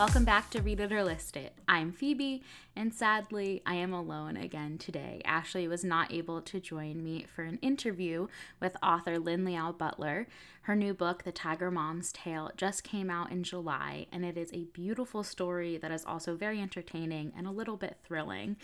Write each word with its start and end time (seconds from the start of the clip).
Welcome 0.00 0.24
back 0.24 0.48
to 0.52 0.62
Read 0.62 0.80
It 0.80 0.92
or 0.92 1.04
List 1.04 1.36
It. 1.36 1.52
I'm 1.68 1.92
Phoebe, 1.92 2.42
and 2.74 2.94
sadly, 2.94 3.60
I 3.66 3.74
am 3.74 3.92
alone 3.92 4.34
again 4.34 4.78
today. 4.78 5.20
Ashley 5.26 5.68
was 5.68 5.84
not 5.84 6.10
able 6.10 6.40
to 6.40 6.58
join 6.58 7.04
me 7.04 7.26
for 7.28 7.42
an 7.42 7.58
interview 7.60 8.28
with 8.60 8.78
author 8.82 9.18
Lynn 9.18 9.44
Liao 9.44 9.72
Butler. 9.72 10.26
Her 10.62 10.74
new 10.74 10.94
book, 10.94 11.24
The 11.24 11.32
Tiger 11.32 11.70
Mom's 11.70 12.12
Tale, 12.12 12.50
just 12.56 12.82
came 12.82 13.10
out 13.10 13.30
in 13.30 13.42
July, 13.42 14.06
and 14.10 14.24
it 14.24 14.38
is 14.38 14.50
a 14.54 14.64
beautiful 14.72 15.22
story 15.22 15.76
that 15.76 15.90
is 15.92 16.06
also 16.06 16.34
very 16.34 16.62
entertaining 16.62 17.34
and 17.36 17.46
a 17.46 17.50
little 17.50 17.76
bit 17.76 17.98
thrilling. 18.02 18.56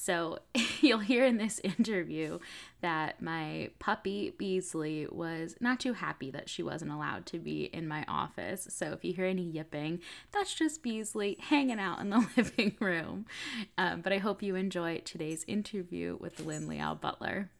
So, 0.00 0.38
you'll 0.80 1.00
hear 1.00 1.24
in 1.24 1.38
this 1.38 1.58
interview 1.58 2.38
that 2.82 3.20
my 3.20 3.70
puppy 3.80 4.32
Beasley 4.38 5.08
was 5.10 5.56
not 5.60 5.80
too 5.80 5.94
happy 5.94 6.30
that 6.30 6.48
she 6.48 6.62
wasn't 6.62 6.92
allowed 6.92 7.26
to 7.26 7.40
be 7.40 7.64
in 7.64 7.88
my 7.88 8.04
office. 8.06 8.68
So, 8.70 8.92
if 8.92 9.04
you 9.04 9.12
hear 9.12 9.24
any 9.24 9.42
yipping, 9.42 9.98
that's 10.30 10.54
just 10.54 10.84
Beasley 10.84 11.36
hanging 11.40 11.80
out 11.80 11.98
in 11.98 12.10
the 12.10 12.24
living 12.36 12.76
room. 12.78 13.26
Um, 13.76 14.00
but 14.00 14.12
I 14.12 14.18
hope 14.18 14.40
you 14.40 14.54
enjoy 14.54 14.98
today's 14.98 15.44
interview 15.48 16.16
with 16.20 16.38
Lynn 16.38 16.68
Liao 16.68 16.94
Butler. 16.94 17.50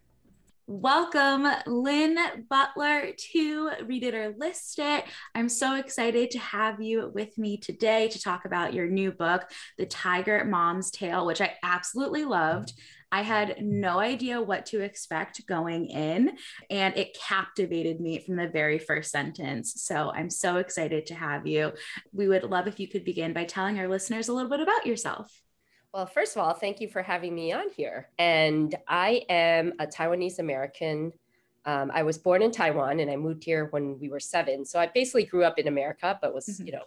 Welcome, 0.70 1.48
Lynn 1.66 2.18
Butler, 2.50 3.12
to 3.32 3.70
Read 3.86 4.02
It 4.02 4.14
or 4.14 4.34
List 4.36 4.78
It. 4.78 5.06
I'm 5.34 5.48
so 5.48 5.76
excited 5.76 6.30
to 6.32 6.38
have 6.38 6.78
you 6.82 7.10
with 7.14 7.38
me 7.38 7.56
today 7.56 8.08
to 8.08 8.20
talk 8.20 8.44
about 8.44 8.74
your 8.74 8.86
new 8.86 9.10
book, 9.10 9.50
The 9.78 9.86
Tiger 9.86 10.44
Mom's 10.44 10.90
Tale, 10.90 11.24
which 11.24 11.40
I 11.40 11.54
absolutely 11.62 12.26
loved. 12.26 12.74
I 13.10 13.22
had 13.22 13.62
no 13.62 13.98
idea 13.98 14.42
what 14.42 14.66
to 14.66 14.82
expect 14.82 15.46
going 15.46 15.86
in, 15.86 16.36
and 16.68 16.94
it 16.98 17.16
captivated 17.18 17.98
me 17.98 18.18
from 18.18 18.36
the 18.36 18.48
very 18.48 18.78
first 18.78 19.10
sentence. 19.10 19.72
So 19.78 20.12
I'm 20.14 20.28
so 20.28 20.58
excited 20.58 21.06
to 21.06 21.14
have 21.14 21.46
you. 21.46 21.72
We 22.12 22.28
would 22.28 22.44
love 22.44 22.66
if 22.66 22.78
you 22.78 22.88
could 22.88 23.06
begin 23.06 23.32
by 23.32 23.44
telling 23.44 23.78
our 23.78 23.88
listeners 23.88 24.28
a 24.28 24.34
little 24.34 24.50
bit 24.50 24.60
about 24.60 24.84
yourself. 24.84 25.32
Well, 25.94 26.06
first 26.06 26.36
of 26.36 26.42
all, 26.42 26.52
thank 26.52 26.80
you 26.80 26.88
for 26.88 27.02
having 27.02 27.34
me 27.34 27.52
on 27.52 27.70
here. 27.74 28.10
And 28.18 28.74
I 28.86 29.22
am 29.30 29.72
a 29.78 29.86
Taiwanese 29.86 30.38
American. 30.38 31.12
Um, 31.64 31.90
I 31.94 32.02
was 32.02 32.18
born 32.18 32.42
in 32.42 32.50
Taiwan 32.50 33.00
and 33.00 33.10
I 33.10 33.16
moved 33.16 33.42
here 33.42 33.68
when 33.70 33.98
we 33.98 34.10
were 34.10 34.20
seven. 34.20 34.66
So 34.66 34.78
I 34.78 34.86
basically 34.86 35.24
grew 35.24 35.44
up 35.44 35.58
in 35.58 35.66
America, 35.66 36.18
but 36.20 36.34
was, 36.34 36.46
mm-hmm. 36.46 36.66
you 36.66 36.72
know, 36.72 36.82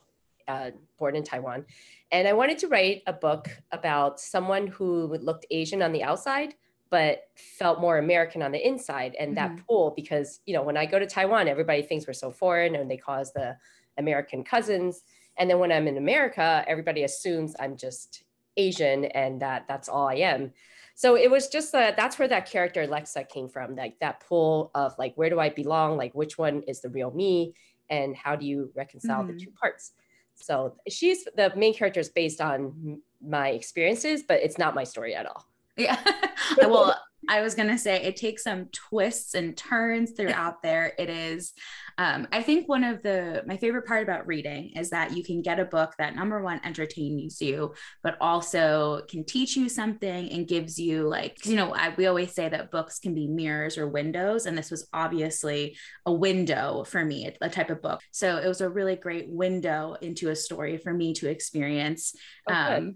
uh, 0.47 0.71
born 0.99 1.15
in 1.15 1.23
Taiwan. 1.23 1.65
And 2.11 2.27
I 2.27 2.33
wanted 2.33 2.59
to 2.59 2.67
write 2.67 3.01
a 3.07 3.13
book 3.13 3.49
about 3.71 4.19
someone 4.19 4.67
who 4.67 5.07
looked 5.07 5.45
Asian 5.49 5.81
on 5.81 5.93
the 5.93 6.03
outside, 6.03 6.53
but 6.91 7.23
felt 7.35 7.81
more 7.81 7.97
American 7.97 8.43
on 8.43 8.51
the 8.51 8.65
inside. 8.65 9.15
And 9.19 9.35
mm-hmm. 9.35 9.55
that 9.55 9.65
pull, 9.65 9.93
because, 9.95 10.41
you 10.45 10.53
know, 10.53 10.61
when 10.61 10.77
I 10.77 10.85
go 10.85 10.99
to 10.99 11.07
Taiwan, 11.07 11.47
everybody 11.47 11.81
thinks 11.81 12.05
we're 12.05 12.13
so 12.13 12.31
foreign 12.31 12.75
and 12.75 12.89
they 12.89 12.97
call 12.97 13.19
us 13.19 13.31
the 13.31 13.57
American 13.97 14.43
cousins. 14.43 15.03
And 15.37 15.49
then 15.49 15.57
when 15.57 15.71
I'm 15.71 15.87
in 15.87 15.97
America, 15.97 16.63
everybody 16.67 17.03
assumes 17.03 17.55
I'm 17.59 17.77
just 17.77 18.23
Asian 18.61 19.05
and 19.05 19.41
that 19.41 19.65
that's 19.67 19.89
all 19.89 20.07
I 20.07 20.15
am. 20.15 20.51
So 20.95 21.15
it 21.15 21.31
was 21.31 21.47
just 21.47 21.71
that 21.71 21.97
that's 21.97 22.19
where 22.19 22.27
that 22.27 22.49
character 22.49 22.85
Lexa 22.85 23.27
came 23.27 23.49
from, 23.49 23.75
like 23.75 23.99
that 23.99 24.23
pull 24.27 24.71
of 24.75 24.93
like, 24.99 25.13
where 25.15 25.29
do 25.29 25.39
I 25.39 25.49
belong? 25.49 25.97
Like, 25.97 26.13
which 26.13 26.37
one 26.37 26.61
is 26.67 26.81
the 26.81 26.89
real 26.89 27.11
me? 27.11 27.53
And 27.89 28.15
how 28.15 28.35
do 28.35 28.45
you 28.45 28.71
reconcile 28.75 29.23
mm-hmm. 29.23 29.37
the 29.37 29.45
two 29.45 29.51
parts? 29.51 29.93
So 30.35 30.75
she's 30.87 31.25
the 31.35 31.51
main 31.55 31.73
character 31.73 31.99
is 31.99 32.09
based 32.09 32.41
on 32.41 33.01
my 33.21 33.49
experiences, 33.49 34.23
but 34.27 34.41
it's 34.41 34.57
not 34.57 34.75
my 34.75 34.83
story 34.83 35.15
at 35.15 35.25
all. 35.25 35.47
Yeah. 35.77 35.97
well, 36.57 36.95
I 37.29 37.41
was 37.41 37.55
going 37.55 37.69
to 37.69 37.77
say 37.77 38.01
it 38.01 38.15
takes 38.15 38.43
some 38.43 38.65
twists 38.71 39.35
and 39.35 39.55
turns 39.55 40.11
throughout 40.11 40.63
there. 40.63 40.93
It 40.97 41.09
is, 41.09 41.53
um, 41.97 42.27
I 42.31 42.41
think 42.41 42.67
one 42.67 42.83
of 42.83 43.03
the, 43.03 43.43
my 43.45 43.57
favorite 43.57 43.85
part 43.85 44.03
about 44.03 44.25
reading 44.25 44.71
is 44.75 44.89
that 44.89 45.15
you 45.15 45.23
can 45.23 45.41
get 45.41 45.59
a 45.59 45.65
book 45.65 45.93
that 45.97 46.15
number 46.15 46.41
one 46.41 46.59
entertains 46.63 47.39
you, 47.41 47.73
but 48.01 48.17
also 48.19 49.01
can 49.07 49.23
teach 49.23 49.55
you 49.55 49.69
something 49.69 50.31
and 50.31 50.47
gives 50.47 50.79
you 50.79 51.07
like, 51.07 51.45
you 51.45 51.55
know, 51.55 51.73
I, 51.75 51.93
we 51.95 52.07
always 52.07 52.33
say 52.33 52.49
that 52.49 52.71
books 52.71 52.97
can 52.99 53.13
be 53.13 53.27
mirrors 53.27 53.77
or 53.77 53.87
windows. 53.87 54.45
And 54.45 54.57
this 54.57 54.71
was 54.71 54.87
obviously 54.91 55.77
a 56.05 56.11
window 56.11 56.83
for 56.85 57.05
me, 57.05 57.31
a, 57.39 57.49
type 57.49 57.69
of 57.69 57.81
book. 57.81 58.01
So 58.11 58.37
it 58.37 58.47
was 58.47 58.61
a 58.61 58.69
really 58.69 58.95
great 58.95 59.29
window 59.29 59.95
into 60.01 60.29
a 60.29 60.35
story 60.35 60.77
for 60.77 60.93
me 60.93 61.13
to 61.15 61.29
experience. 61.29 62.15
Okay. 62.49 62.57
Oh, 62.57 62.77
um, 62.77 62.95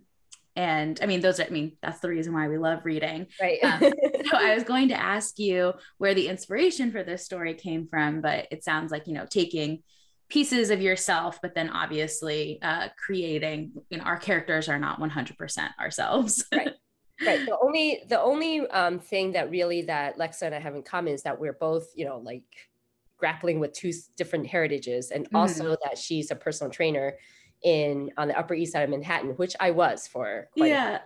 and 0.55 0.97
I 1.01 1.05
mean, 1.05 1.19
those 1.19 1.39
are, 1.39 1.43
I 1.43 1.49
mean, 1.49 1.73
that's 1.81 1.99
the 1.99 2.09
reason 2.09 2.33
why 2.33 2.47
we 2.47 2.57
love 2.57 2.85
reading. 2.85 3.27
Right. 3.41 3.61
Um, 3.61 3.81
so 4.29 4.37
I 4.37 4.53
was 4.53 4.63
going 4.63 4.87
to 4.89 4.99
ask 4.99 5.37
you 5.37 5.73
where 5.97 6.13
the 6.13 6.27
inspiration 6.27 6.91
for 6.91 7.03
this 7.03 7.25
story 7.25 7.53
came 7.53 7.87
from, 7.87 8.21
but 8.21 8.47
it 8.51 8.63
sounds 8.63 8.91
like, 8.91 9.07
you 9.07 9.13
know, 9.13 9.25
taking 9.29 9.83
pieces 10.29 10.69
of 10.69 10.81
yourself, 10.81 11.39
but 11.41 11.53
then 11.55 11.69
obviously 11.69 12.59
uh, 12.61 12.87
creating, 12.97 13.73
you 13.89 13.97
know, 13.97 14.03
our 14.05 14.17
characters 14.17 14.69
are 14.69 14.79
not 14.79 14.99
100% 14.99 15.69
ourselves. 15.79 16.45
right. 16.53 16.73
Right. 17.25 17.45
The 17.45 17.57
only, 17.61 18.01
the 18.09 18.21
only 18.21 18.67
um, 18.67 18.99
thing 18.99 19.33
that 19.33 19.49
really 19.49 19.83
that 19.83 20.17
Lexa 20.17 20.41
and 20.43 20.55
I 20.55 20.59
have 20.59 20.75
in 20.75 20.83
common 20.83 21.13
is 21.13 21.23
that 21.23 21.39
we're 21.39 21.53
both, 21.53 21.87
you 21.95 22.03
know, 22.03 22.17
like 22.17 22.43
grappling 23.17 23.59
with 23.59 23.71
two 23.71 23.93
different 24.17 24.47
heritages 24.47 25.11
and 25.11 25.25
mm-hmm. 25.25 25.35
also 25.37 25.77
that 25.85 25.97
she's 25.97 26.31
a 26.31 26.35
personal 26.35 26.71
trainer 26.71 27.13
in 27.63 28.11
on 28.17 28.27
the 28.27 28.37
Upper 28.37 28.53
East 28.53 28.73
Side 28.73 28.83
of 28.83 28.89
Manhattan, 28.89 29.31
which 29.31 29.55
I 29.59 29.71
was 29.71 30.07
for 30.07 30.47
quite 30.57 30.69
yeah. 30.69 30.99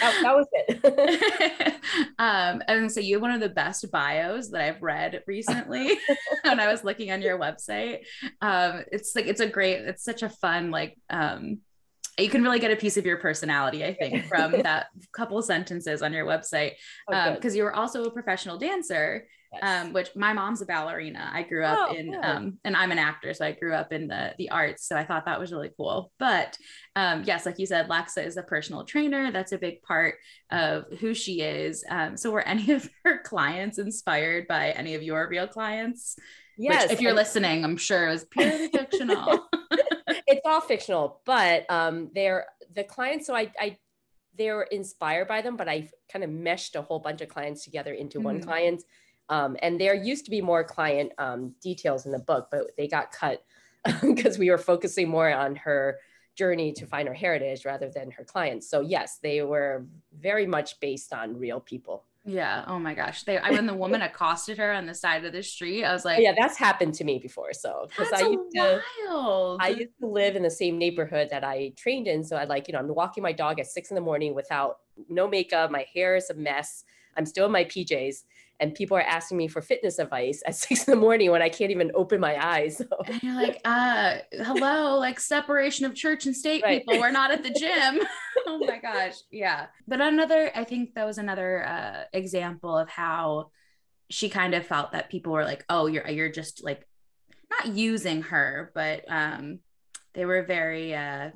that, 0.00 0.20
that, 0.22 0.36
was 0.36 0.46
it. 0.52 1.74
um, 2.18 2.62
and 2.68 2.90
so 2.90 3.00
you 3.00 3.16
have 3.16 3.22
one 3.22 3.32
of 3.32 3.40
the 3.40 3.48
best 3.48 3.90
bios 3.90 4.50
that 4.50 4.62
I've 4.62 4.82
read 4.82 5.22
recently 5.26 5.98
when 6.42 6.60
I 6.60 6.68
was 6.68 6.84
looking 6.84 7.12
on 7.12 7.22
your 7.22 7.38
website. 7.38 8.00
Um, 8.40 8.84
it's 8.90 9.14
like 9.14 9.26
it's 9.26 9.40
a 9.40 9.46
great, 9.46 9.80
it's 9.80 10.04
such 10.04 10.22
a 10.22 10.28
fun 10.28 10.70
like 10.70 10.96
um 11.10 11.58
you 12.18 12.30
can 12.30 12.42
really 12.42 12.58
get 12.58 12.70
a 12.70 12.76
piece 12.76 12.96
of 12.96 13.04
your 13.04 13.18
personality, 13.18 13.84
I 13.84 13.92
think, 13.92 14.24
from 14.26 14.52
that 14.62 14.86
couple 15.12 15.42
sentences 15.42 16.00
on 16.00 16.14
your 16.14 16.24
website. 16.24 16.72
Because 17.06 17.36
oh, 17.44 17.48
um, 17.48 17.54
you 17.56 17.62
were 17.62 17.74
also 17.74 18.04
a 18.04 18.10
professional 18.10 18.58
dancer 18.58 19.26
um, 19.62 19.92
which 19.92 20.08
my 20.14 20.32
mom's 20.32 20.62
a 20.62 20.66
ballerina. 20.66 21.30
I 21.32 21.42
grew 21.42 21.64
up 21.64 21.90
oh, 21.90 21.94
in, 21.94 22.16
um, 22.22 22.58
and 22.64 22.76
I'm 22.76 22.92
an 22.92 22.98
actor, 22.98 23.32
so 23.34 23.44
I 23.44 23.52
grew 23.52 23.72
up 23.72 23.92
in 23.92 24.08
the 24.08 24.34
the 24.38 24.50
arts. 24.50 24.86
So 24.86 24.96
I 24.96 25.04
thought 25.04 25.26
that 25.26 25.40
was 25.40 25.52
really 25.52 25.70
cool. 25.76 26.12
But 26.18 26.56
um, 26.94 27.22
yes, 27.24 27.46
like 27.46 27.58
you 27.58 27.66
said, 27.66 27.88
Lexa 27.88 28.24
is 28.24 28.36
a 28.36 28.42
personal 28.42 28.84
trainer. 28.84 29.30
That's 29.30 29.52
a 29.52 29.58
big 29.58 29.82
part 29.82 30.16
of 30.50 30.84
who 31.00 31.14
she 31.14 31.40
is. 31.40 31.84
Um, 31.88 32.16
so 32.16 32.30
were 32.30 32.42
any 32.42 32.70
of 32.72 32.88
her 33.04 33.20
clients 33.22 33.78
inspired 33.78 34.46
by 34.48 34.70
any 34.70 34.94
of 34.94 35.02
your 35.02 35.28
real 35.28 35.46
clients? 35.46 36.16
Yes. 36.58 36.84
Which, 36.84 36.92
if 36.92 37.00
you're 37.00 37.14
listening, 37.14 37.64
I'm 37.64 37.76
sure 37.76 38.08
it 38.08 38.12
was 38.12 38.24
purely 38.24 38.68
fictional. 38.68 39.46
it's 40.26 40.46
all 40.46 40.60
fictional, 40.60 41.20
but 41.26 41.66
um, 41.68 42.10
they're 42.14 42.46
the 42.74 42.84
clients. 42.84 43.26
So 43.26 43.34
I, 43.34 43.52
I 43.60 43.76
they're 44.36 44.62
inspired 44.62 45.28
by 45.28 45.42
them, 45.42 45.56
but 45.56 45.68
I 45.68 45.88
kind 46.12 46.24
of 46.24 46.30
meshed 46.30 46.76
a 46.76 46.82
whole 46.82 46.98
bunch 46.98 47.20
of 47.20 47.28
clients 47.28 47.64
together 47.64 47.92
into 47.92 48.18
mm. 48.18 48.24
one 48.24 48.42
client 48.42 48.82
um, 49.28 49.56
and 49.62 49.80
there 49.80 49.94
used 49.94 50.24
to 50.26 50.30
be 50.30 50.40
more 50.40 50.64
client 50.64 51.12
um, 51.18 51.54
details 51.62 52.06
in 52.06 52.12
the 52.12 52.18
book, 52.18 52.48
but 52.50 52.70
they 52.76 52.88
got 52.88 53.12
cut 53.12 53.44
because 54.02 54.38
we 54.38 54.50
were 54.50 54.58
focusing 54.58 55.08
more 55.08 55.32
on 55.32 55.56
her 55.56 55.98
journey 56.36 56.72
to 56.72 56.86
find 56.86 57.08
her 57.08 57.14
heritage 57.14 57.64
rather 57.64 57.90
than 57.90 58.10
her 58.10 58.24
clients. 58.24 58.68
So 58.68 58.80
yes, 58.80 59.18
they 59.22 59.42
were 59.42 59.86
very 60.18 60.46
much 60.46 60.78
based 60.80 61.12
on 61.12 61.36
real 61.36 61.60
people. 61.60 62.04
Yeah. 62.26 62.64
Oh 62.66 62.80
my 62.80 62.92
gosh. 62.92 63.22
They 63.22 63.38
I 63.38 63.50
when 63.50 63.66
the 63.66 63.74
woman 63.74 64.02
accosted 64.02 64.58
her 64.58 64.72
on 64.72 64.86
the 64.86 64.94
side 64.94 65.24
of 65.24 65.32
the 65.32 65.44
street, 65.44 65.84
I 65.84 65.92
was 65.92 66.04
like, 66.04 66.20
Yeah, 66.20 66.34
that's 66.36 66.58
happened 66.58 66.94
to 66.94 67.04
me 67.04 67.20
before. 67.20 67.52
So 67.52 67.86
because 67.88 68.12
I 68.12 68.26
used 68.26 68.52
wild. 68.54 69.60
to 69.60 69.64
I 69.64 69.68
used 69.68 69.92
to 70.00 70.08
live 70.08 70.34
in 70.34 70.42
the 70.42 70.50
same 70.50 70.76
neighborhood 70.76 71.28
that 71.30 71.44
I 71.44 71.72
trained 71.76 72.08
in. 72.08 72.24
So 72.24 72.36
I 72.36 72.44
like, 72.44 72.66
you 72.66 72.72
know, 72.72 72.80
I'm 72.80 72.92
walking 72.92 73.22
my 73.22 73.32
dog 73.32 73.60
at 73.60 73.66
six 73.66 73.90
in 73.92 73.94
the 73.94 74.00
morning 74.00 74.34
without 74.34 74.78
no 75.08 75.28
makeup, 75.28 75.70
my 75.70 75.86
hair 75.94 76.16
is 76.16 76.28
a 76.28 76.34
mess. 76.34 76.84
I'm 77.16 77.26
still 77.26 77.46
in 77.46 77.52
my 77.52 77.64
PJs 77.64 78.22
and 78.60 78.74
people 78.74 78.96
are 78.96 79.02
asking 79.02 79.36
me 79.36 79.48
for 79.48 79.60
fitness 79.60 79.98
advice 79.98 80.42
at 80.46 80.56
six 80.56 80.86
in 80.86 80.94
the 80.94 81.00
morning 81.00 81.30
when 81.30 81.42
I 81.42 81.48
can't 81.48 81.70
even 81.70 81.90
open 81.94 82.20
my 82.20 82.42
eyes. 82.44 82.78
So. 82.78 82.86
And 83.06 83.22
you're 83.22 83.34
like, 83.34 83.60
uh, 83.64 84.18
hello, 84.32 84.98
like 84.98 85.20
separation 85.20 85.86
of 85.86 85.94
church 85.94 86.26
and 86.26 86.36
state 86.36 86.62
right. 86.62 86.80
people. 86.80 87.00
We're 87.00 87.10
not 87.10 87.30
at 87.30 87.42
the 87.42 87.50
gym. 87.58 88.00
oh 88.46 88.58
my 88.66 88.78
gosh. 88.78 89.14
Yeah. 89.30 89.66
But 89.86 90.00
another, 90.00 90.50
I 90.54 90.64
think 90.64 90.94
that 90.94 91.04
was 91.04 91.18
another 91.18 91.66
uh, 91.66 92.04
example 92.12 92.76
of 92.76 92.88
how 92.88 93.50
she 94.08 94.28
kind 94.28 94.54
of 94.54 94.66
felt 94.66 94.92
that 94.92 95.10
people 95.10 95.32
were 95.32 95.44
like, 95.44 95.64
oh, 95.68 95.86
you're, 95.86 96.08
you're 96.08 96.30
just 96.30 96.62
like 96.62 96.86
not 97.50 97.74
using 97.74 98.22
her, 98.22 98.70
but 98.74 99.04
um, 99.08 99.60
they 100.14 100.24
were 100.24 100.42
very, 100.42 100.94
uh, 100.94 101.30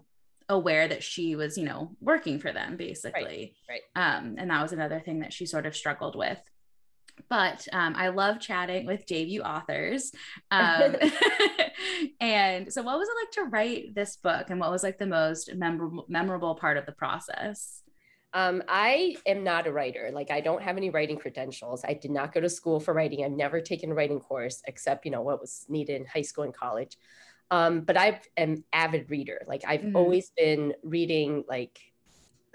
aware 0.51 0.87
that 0.87 1.03
she 1.03 1.35
was 1.37 1.57
you 1.57 1.65
know 1.65 1.97
working 2.01 2.39
for 2.39 2.53
them 2.53 2.77
basically 2.77 3.55
right, 3.69 3.81
right. 3.97 4.17
um 4.19 4.35
and 4.37 4.51
that 4.51 4.63
was 4.63 4.73
another 4.73 5.01
thing 5.01 5.21
that 5.21 5.33
she 5.33 5.47
sort 5.47 5.65
of 5.65 5.75
struggled 5.75 6.15
with 6.15 6.39
but 7.29 7.67
um, 7.73 7.95
I 7.97 8.09
love 8.09 8.41
chatting 8.41 8.87
with 8.87 9.07
debut 9.07 9.43
authors. 9.43 10.13
Um, 10.51 10.97
and 12.21 12.73
so, 12.73 12.83
what 12.83 12.99
was 12.99 13.09
it 13.09 13.17
like 13.21 13.31
to 13.33 13.51
write 13.51 13.95
this 13.95 14.17
book, 14.17 14.51
and 14.51 14.61
what 14.61 14.71
was 14.71 14.83
like 14.83 14.99
the 14.99 15.07
most 15.07 15.55
memorable 15.55 16.07
memorable 16.09 16.55
part 16.55 16.77
of 16.77 16.87
the 16.87 16.93
process? 16.93 17.83
Um, 18.33 18.63
I 18.69 19.17
am 19.27 19.43
not 19.43 19.67
a 19.67 19.73
writer. 19.73 20.11
Like, 20.13 20.31
I 20.31 20.41
don't 20.41 20.63
have 20.63 20.77
any 20.77 20.91
writing 20.91 21.19
credentials. 21.19 21.85
I 21.85 21.95
did 21.95 22.13
not 22.13 22.33
go 22.33 22.41
to 22.41 22.49
school 22.49 22.79
for 22.79 22.95
writing. 22.95 23.25
I've 23.25 23.33
never 23.33 23.61
taken 23.61 23.91
a 23.91 23.95
writing 23.95 24.21
course 24.21 24.63
except, 24.69 25.05
you 25.05 25.11
know, 25.11 25.23
what 25.23 25.41
was 25.41 25.67
needed 25.69 26.01
in 26.01 26.07
high 26.07 26.23
school 26.23 26.45
and 26.45 26.55
college. 26.55 26.97
Um, 27.51 27.81
but 27.81 27.97
I 27.97 28.21
am 28.37 28.51
an 28.51 28.65
avid 28.73 29.11
reader. 29.11 29.43
Like 29.47 29.63
I've 29.67 29.81
mm-hmm. 29.81 29.97
always 29.97 30.31
been 30.37 30.75
reading 30.83 31.45
like 31.49 31.79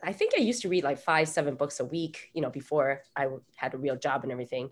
I 0.03 0.13
think 0.13 0.33
I 0.37 0.41
used 0.41 0.61
to 0.61 0.69
read 0.69 0.83
like 0.83 0.99
five, 0.99 1.27
seven 1.27 1.55
books 1.55 1.79
a 1.79 1.85
week, 1.85 2.29
you 2.33 2.41
know, 2.41 2.49
before 2.49 3.01
I 3.15 3.27
had 3.55 3.73
a 3.73 3.77
real 3.77 3.95
job 3.95 4.23
and 4.23 4.31
everything. 4.31 4.69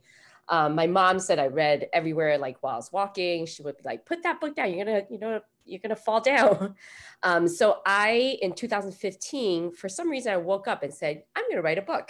Um, 0.50 0.76
my 0.76 0.88
mom 0.88 1.20
said 1.20 1.40
I 1.40 1.48
read 1.48 1.88
everywhere, 1.94 2.38
like 2.38 2.58
while 2.62 2.74
I 2.74 2.78
was 2.78 2.92
walking. 2.92 3.46
She 3.46 3.64
would 3.64 3.78
be 3.78 3.84
like, 3.86 4.06
"Put 4.06 4.24
that 4.24 4.42
book 4.42 4.56
down. 4.56 4.74
You're 4.74 4.86
gonna, 4.86 5.04
you 5.10 5.18
know, 5.18 5.42
you're 5.66 5.80
gonna 5.80 5.96
fall 5.96 6.22
down." 6.22 6.76
Um, 7.26 7.48
so 7.48 7.80
I, 7.86 8.38
in 8.42 8.52
2015, 8.52 9.72
for 9.72 9.88
some 9.88 10.10
reason, 10.10 10.34
I 10.34 10.36
woke 10.36 10.68
up 10.68 10.84
and 10.84 10.94
said, 10.94 11.24
"I'm 11.38 11.46
gonna 11.50 11.62
write 11.62 11.78
a 11.78 11.82
book." 11.82 12.10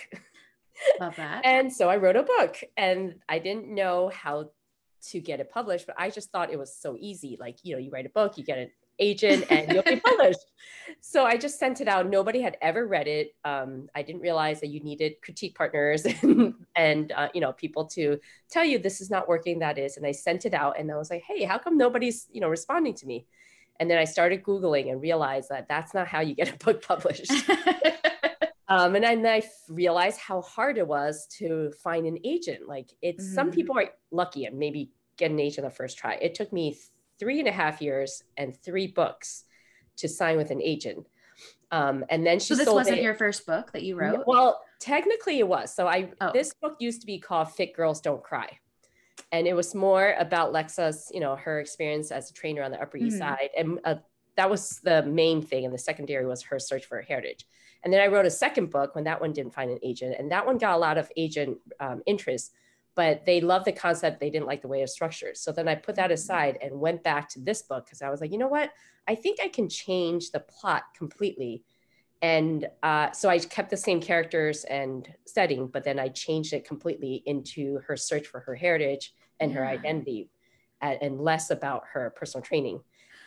Love 1.00 1.16
that. 1.18 1.42
and 1.46 1.72
so 1.72 1.88
I 1.88 1.98
wrote 1.98 2.16
a 2.16 2.24
book, 2.24 2.58
and 2.78 3.20
I 3.30 3.38
didn't 3.38 3.68
know 3.68 4.10
how 4.10 4.50
to 5.10 5.20
get 5.20 5.40
it 5.40 5.52
published, 5.52 5.88
but 5.88 5.96
I 5.98 6.10
just 6.10 6.32
thought 6.32 6.52
it 6.52 6.60
was 6.60 6.76
so 6.76 6.98
easy. 7.00 7.38
Like, 7.40 7.58
you 7.64 7.74
know, 7.74 7.80
you 7.80 7.92
write 7.92 8.06
a 8.06 8.10
book, 8.10 8.38
you 8.38 8.44
get 8.44 8.58
an 8.58 8.70
agent 9.00 9.46
and 9.50 9.72
you'll 9.72 9.84
be 9.84 10.00
published. 10.06 10.52
so 11.02 11.26
I 11.26 11.38
just 11.38 11.60
sent 11.60 11.82
it 11.82 11.88
out. 11.88 12.10
Nobody 12.10 12.42
had 12.42 12.58
ever 12.62 12.86
read 12.86 13.08
it. 13.08 13.36
Um, 13.44 13.90
I 13.96 14.02
didn't 14.02 14.22
realize 14.22 14.62
that 14.62 14.68
you 14.68 14.80
needed 14.82 15.16
critique 15.22 15.56
partners 15.56 16.06
and, 16.22 16.54
and 16.76 17.12
uh, 17.12 17.30
you 17.34 17.42
know 17.42 17.54
people 17.54 17.86
to 17.86 18.20
tell 18.50 18.64
you 18.64 18.80
this 18.80 19.02
is 19.02 19.10
not 19.10 19.28
working. 19.28 19.60
That 19.60 19.78
is, 19.78 19.98
and 19.98 20.06
I 20.06 20.12
sent 20.12 20.46
it 20.46 20.54
out, 20.54 20.80
and 20.80 20.92
I 20.92 20.98
was 20.98 21.10
like, 21.10 21.24
hey, 21.24 21.44
how 21.44 21.58
come 21.58 21.78
nobody's 21.78 22.28
you 22.32 22.42
know 22.42 22.50
responding 22.50 22.94
to 22.96 23.06
me? 23.06 23.26
And 23.80 23.90
then 23.90 23.98
I 23.98 24.06
started 24.06 24.44
googling 24.44 24.92
and 24.92 25.02
realized 25.02 25.50
that 25.50 25.68
that's 25.68 25.94
not 25.94 26.08
how 26.08 26.22
you 26.22 26.36
get 26.36 26.54
a 26.54 26.58
book 26.64 26.82
published. 26.88 27.32
Um, 28.68 28.96
and 28.96 29.04
then 29.04 29.26
I 29.26 29.44
realized 29.70 30.20
how 30.20 30.42
hard 30.42 30.78
it 30.78 30.88
was 30.88 31.28
to 31.38 31.72
find 31.84 32.06
an 32.06 32.18
agent. 32.24 32.68
Like 32.68 32.92
it's 33.02 33.24
mm-hmm. 33.24 33.36
some 33.36 33.52
people 33.52 33.78
are 33.78 33.90
lucky 34.12 34.46
and 34.46 34.58
maybe 34.58 34.92
get 35.18 35.32
an 35.32 35.40
agent 35.40 35.68
the 35.68 35.72
first 35.72 35.98
try. 35.98 36.16
It 36.16 36.36
took 36.36 36.54
me 36.54 36.78
three 37.20 37.40
and 37.40 37.48
a 37.48 37.52
half 37.52 37.82
years 37.82 38.24
and 38.38 38.56
three 38.56 38.88
books 38.88 39.44
to 39.98 40.08
sign 40.08 40.38
with 40.38 40.52
an 40.52 40.62
agent. 40.62 41.08
Um, 41.72 42.06
and 42.10 42.26
then 42.26 42.40
she 42.40 42.54
so 42.54 42.56
this 42.56 42.70
wasn't 42.70 43.00
it. 43.00 43.04
your 43.04 43.16
first 43.16 43.46
book 43.46 43.72
that 43.74 43.84
you 43.84 43.96
wrote. 43.96 44.24
Well, 44.28 44.62
technically 44.80 45.40
it 45.40 45.48
was. 45.48 45.74
So 45.74 45.88
I 45.88 46.12
oh. 46.22 46.32
this 46.32 46.54
book 46.54 46.76
used 46.80 47.02
to 47.02 47.08
be 47.08 47.20
called 47.20 47.52
"Fit 47.52 47.74
Girls 47.74 48.00
Don't 48.00 48.24
Cry," 48.24 48.60
and 49.32 49.48
it 49.48 49.56
was 49.56 49.74
more 49.74 50.16
about 50.20 50.54
Lexa's, 50.54 51.10
you 51.12 51.20
know, 51.20 51.36
her 51.36 51.60
experience 51.60 52.12
as 52.12 52.30
a 52.30 52.34
trainer 52.34 52.62
on 52.62 52.72
the 52.72 52.82
Upper 52.82 52.98
mm-hmm. 52.98 53.08
East 53.08 53.18
Side, 53.18 53.50
and 53.58 53.80
uh, 53.84 53.96
that 54.38 54.50
was 54.50 54.80
the 54.84 55.02
main 55.04 55.42
thing. 55.42 55.66
And 55.66 55.74
the 55.74 55.80
secondary 55.80 56.28
was 56.28 56.44
her 56.44 56.60
search 56.60 56.86
for 56.86 56.98
her 56.98 57.02
heritage. 57.02 57.48
And 57.84 57.92
then 57.92 58.02
I 58.02 58.08
wrote 58.08 58.26
a 58.26 58.32
second 58.32 58.70
book 58.70 58.96
when 58.96 59.04
that 59.04 59.20
one 59.20 59.34
didn't 59.34 59.54
find 59.54 59.70
an 59.70 59.80
agent, 59.84 60.16
and 60.18 60.32
that 60.32 60.46
one 60.46 60.58
got 60.58 60.76
a 60.76 60.78
lot 60.78 60.98
of 60.98 61.12
agent 61.18 61.58
um, 61.80 62.02
interest 62.06 62.54
but 62.96 63.26
they 63.26 63.42
loved 63.42 63.66
the 63.66 63.72
concept. 63.72 64.20
They 64.20 64.30
didn't 64.30 64.46
like 64.46 64.62
the 64.62 64.68
way 64.68 64.80
it 64.80 64.84
was 64.84 64.94
structured. 64.94 65.38
So 65.38 65.52
then 65.52 65.68
I 65.68 65.76
put 65.76 65.96
that 65.96 66.12
aside 66.12 66.58
and 66.62 66.80
went 66.80 67.04
back 67.04 67.28
to 67.30 67.40
this 67.40 67.64
book 67.64 67.86
because 67.86 68.02
I 68.02 68.10
was 68.10 68.22
like, 68.22 68.32
you 68.32 68.38
know 68.38 68.48
what? 68.48 68.72
I 69.08 69.16
think 69.16 69.40
I 69.42 69.48
can 69.48 69.68
change 69.68 70.32
the 70.32 70.40
plot 70.40 70.84
completely. 70.96 71.64
And 72.22 72.68
uh, 72.84 73.12
so 73.12 73.30
I 73.30 73.40
kept 73.40 73.70
the 73.70 73.78
same 73.78 74.00
characters 74.00 74.64
and 74.66 75.10
setting, 75.26 75.68
but 75.68 75.84
then 75.84 76.00
I 76.00 76.08
changed 76.10 76.54
it 76.54 76.66
completely 76.66 77.24
into 77.26 77.80
her 77.88 77.98
search 77.98 78.28
for 78.28 78.40
her 78.42 78.56
heritage 78.56 79.14
and 79.40 79.52
yeah. 79.52 79.58
her 79.58 79.66
identity 79.66 80.30
and 80.82 81.22
less 81.22 81.50
about 81.50 81.84
her 81.94 82.14
personal 82.16 82.44
training. 82.44 82.82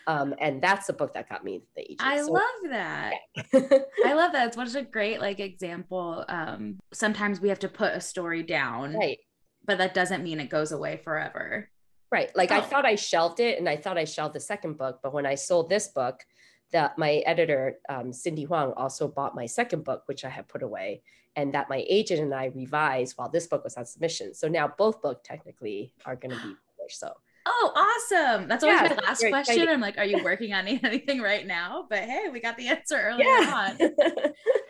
Um, 0.07 0.35
and 0.41 0.63
that's 0.63 0.87
the 0.87 0.93
book 0.93 1.15
that 1.15 1.29
got 1.29 1.45
me 1.45 1.63
the 1.75 1.83
agent. 1.83 2.01
I 2.01 2.19
so, 2.19 2.33
love 2.33 2.43
that. 2.71 3.15
Yeah. 3.35 3.61
I 4.05 4.15
love 4.15 4.33
that. 4.33 4.49
It's 4.49 4.57
such 4.57 4.81
a 4.81 4.83
great 4.85 5.21
like 5.21 5.41
example. 5.41 6.25
Um, 6.29 6.79
sometimes 6.93 7.41
we 7.41 7.49
have 7.49 7.59
to 7.61 7.69
put 7.69 7.93
a 7.93 8.01
story 8.01 8.43
down, 8.43 8.95
right? 8.95 9.19
but 9.65 9.79
that 9.79 9.95
doesn't 9.95 10.23
mean 10.23 10.39
it 10.39 10.49
goes 10.49 10.73
away 10.73 11.01
forever. 11.03 11.69
Right. 12.13 12.35
Like 12.37 12.53
oh. 12.53 12.57
I 12.57 12.61
thought 12.61 12.87
I 12.87 12.95
shelved 12.95 13.41
it 13.41 13.59
and 13.59 13.69
I 13.69 13.77
thought 13.77 13.99
I 13.99 14.05
shelved 14.05 14.35
the 14.35 14.41
second 14.41 14.79
book, 14.79 15.01
but 15.03 15.13
when 15.13 15.27
I 15.27 15.35
sold 15.35 15.69
this 15.69 15.89
book, 15.89 16.25
that 16.73 16.99
my 16.99 17.23
editor 17.27 17.79
um, 17.89 18.13
Cindy 18.13 18.45
Hwang 18.45 18.73
also 18.77 19.09
bought 19.09 19.35
my 19.35 19.47
second 19.47 19.85
book, 19.85 20.03
which 20.07 20.25
I 20.25 20.29
had 20.29 20.49
put 20.49 20.63
away, 20.63 21.03
and 21.37 21.53
that 21.55 21.69
my 21.69 21.85
agent 21.89 22.21
and 22.21 22.35
I 22.35 22.47
revised 22.47 23.17
while 23.17 23.29
this 23.29 23.47
book 23.47 23.63
was 23.63 23.77
on 23.77 23.87
submission. 23.87 24.35
So 24.35 24.49
now 24.49 24.73
both 24.77 25.01
books 25.01 25.21
technically 25.25 25.93
are 26.05 26.17
going 26.17 26.33
to 26.33 26.43
be 26.43 26.55
published. 26.77 26.99
So 26.99 27.13
Oh, 27.49 27.73
awesome. 27.77 28.49
That's 28.49 28.65
always 28.65 28.81
yeah, 28.81 28.89
my 28.89 29.07
last 29.07 29.21
question. 29.21 29.55
Exciting. 29.55 29.69
I'm 29.69 29.81
like, 29.81 29.99
are 29.99 30.05
you 30.05 30.23
working 30.25 30.53
on 30.53 30.67
anything 30.85 31.21
right 31.21 31.47
now? 31.47 31.87
But 31.89 32.01
hey, 32.01 32.29
we 32.33 32.41
got 32.41 32.57
the 32.57 32.69
answer 32.69 32.97
early 33.01 33.25
yeah. 33.25 33.71
on. 33.71 33.91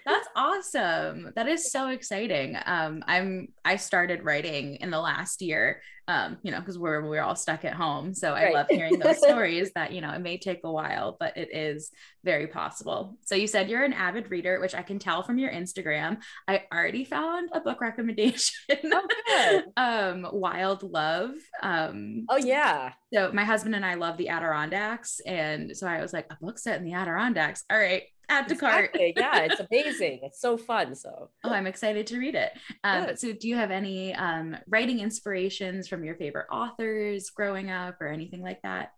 That's 0.05 0.29
awesome. 0.37 1.33
That 1.35 1.49
is 1.49 1.73
so 1.73 1.89
exciting. 1.89 2.57
Um, 2.67 3.03
I'm 3.07 3.49
I 3.65 3.77
started 3.77 4.25
writing 4.25 4.77
in 4.77 4.91
the 4.91 5.01
last 5.01 5.41
year 5.41 5.81
um, 6.09 6.39
you 6.43 6.53
know, 6.53 6.61
because 6.61 6.79
we're 6.79 7.07
we're 7.07 7.23
all 7.23 7.35
stuck 7.35 7.65
at 7.65 7.75
home. 7.75 8.15
So 8.15 8.33
I 8.33 8.51
love 8.51 8.67
hearing 8.71 8.99
those 8.99 9.19
stories 9.23 9.73
that, 9.75 9.93
you 9.93 10.01
know, 10.01 10.11
it 10.11 10.21
may 10.21 10.39
take 10.39 10.61
a 10.63 10.71
while, 10.71 11.17
but 11.19 11.37
it 11.37 11.49
is 11.53 11.91
very 12.25 12.47
possible. 12.47 13.17
So 13.25 13.35
you 13.35 13.47
said 13.47 13.69
you're 13.69 13.85
an 13.85 13.93
avid 13.93 14.31
reader, 14.31 14.61
which 14.61 14.75
I 14.75 14.83
can 14.83 14.99
tell 14.99 15.23
from 15.23 15.39
your 15.39 15.51
Instagram. 15.51 16.19
I 16.47 16.63
already 16.73 17.05
found 17.05 17.51
a 17.53 17.61
book 17.61 17.81
recommendation. 17.81 18.55
Oh, 18.93 19.63
um, 19.77 20.27
Wild 20.33 20.83
Love. 20.85 21.33
Um, 21.63 22.27
oh 22.29 22.37
yeah. 22.37 22.93
So 23.13 23.33
my 23.33 23.45
husband 23.45 23.75
and 23.75 23.85
I 23.85 23.95
love 23.95 24.17
the 24.17 24.29
Adirondacks. 24.29 25.21
And 25.27 25.77
so 25.77 25.87
I 25.87 26.01
was 26.01 26.13
like, 26.13 26.27
a 26.31 26.37
book 26.41 26.59
set 26.59 26.79
in 26.79 26.85
the 26.85 26.95
Adirondacks. 26.95 27.65
All 27.71 27.79
right, 27.79 28.03
add 28.29 28.49
to 28.49 28.55
exactly. 28.55 29.13
cart. 29.15 29.35
yeah, 29.35 29.53
it's 29.53 29.61
amazing. 29.61 30.21
It's 30.23 30.41
so 30.41 30.57
fun. 30.57 30.95
So 30.95 31.31
oh, 31.45 31.53
I'm 31.53 31.67
excited 31.67 32.07
to 32.09 32.19
read 32.19 32.35
it. 32.35 32.53
Um, 32.85 33.17
so 33.17 33.33
do 33.33 33.49
you 33.49 33.57
have 33.57 33.71
any 33.71 34.15
um, 34.15 34.57
writing 34.69 35.01
inspirations 35.01 35.89
from 35.89 36.05
your 36.05 36.15
favorite 36.17 36.47
authors 36.51 37.31
growing 37.31 37.71
up 37.71 38.01
or 38.01 38.09
anything 38.09 38.43
like 38.43 38.63
that? 38.63 38.93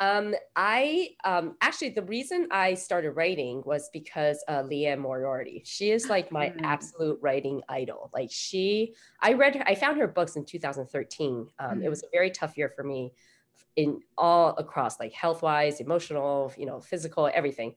Um, 0.00 0.34
I 0.56 1.10
um, 1.24 1.56
actually 1.60 1.90
the 1.90 2.02
reason 2.02 2.48
I 2.50 2.74
started 2.74 3.12
writing 3.12 3.62
was 3.64 3.90
because 3.92 4.44
uh, 4.48 4.62
Liane 4.62 4.98
Moriarty. 4.98 5.62
She 5.64 5.90
is 5.92 6.08
like 6.08 6.32
my 6.32 6.48
mm. 6.48 6.60
absolute 6.62 7.18
writing 7.22 7.62
idol. 7.68 8.10
Like 8.12 8.28
she, 8.32 8.94
I 9.20 9.34
read, 9.34 9.62
I 9.66 9.76
found 9.76 9.98
her 9.98 10.08
books 10.08 10.34
in 10.36 10.44
2013. 10.44 11.46
Um, 11.58 11.78
mm. 11.78 11.84
It 11.84 11.88
was 11.88 12.02
a 12.02 12.06
very 12.12 12.30
tough 12.30 12.58
year 12.58 12.72
for 12.74 12.82
me 12.82 13.12
in 13.76 14.00
all 14.18 14.50
across, 14.58 14.98
like 14.98 15.12
health 15.12 15.42
wise, 15.42 15.80
emotional, 15.80 16.52
you 16.58 16.66
know, 16.66 16.80
physical, 16.80 17.30
everything 17.32 17.74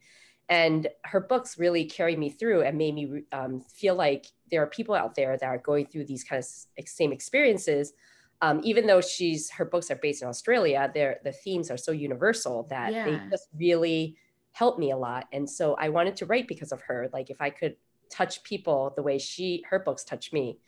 and 0.49 0.87
her 1.03 1.19
books 1.19 1.57
really 1.59 1.85
carried 1.85 2.17
me 2.17 2.29
through 2.29 2.61
and 2.61 2.77
made 2.77 2.95
me 2.95 3.23
um, 3.31 3.61
feel 3.61 3.95
like 3.95 4.27
there 4.49 4.63
are 4.63 4.67
people 4.67 4.95
out 4.95 5.15
there 5.15 5.37
that 5.37 5.45
are 5.45 5.57
going 5.57 5.85
through 5.85 6.05
these 6.05 6.23
kind 6.23 6.39
of 6.39 6.87
same 6.87 7.11
experiences 7.11 7.93
um, 8.41 8.61
even 8.63 8.85
though 8.85 9.01
she's 9.01 9.49
her 9.49 9.65
books 9.65 9.89
are 9.91 9.95
based 9.95 10.21
in 10.21 10.27
australia 10.27 10.89
the 10.93 11.31
themes 11.31 11.71
are 11.71 11.77
so 11.77 11.91
universal 11.91 12.67
that 12.69 12.93
yeah. 12.93 13.05
they 13.05 13.19
just 13.29 13.47
really 13.57 14.15
helped 14.51 14.79
me 14.79 14.91
a 14.91 14.97
lot 14.97 15.27
and 15.33 15.49
so 15.49 15.75
i 15.75 15.89
wanted 15.89 16.15
to 16.15 16.25
write 16.25 16.47
because 16.47 16.71
of 16.71 16.81
her 16.81 17.09
like 17.13 17.29
if 17.29 17.41
i 17.41 17.49
could 17.49 17.75
touch 18.09 18.41
people 18.43 18.93
the 18.95 19.03
way 19.03 19.17
she 19.17 19.63
her 19.69 19.79
books 19.79 20.03
touch 20.03 20.31
me 20.31 20.59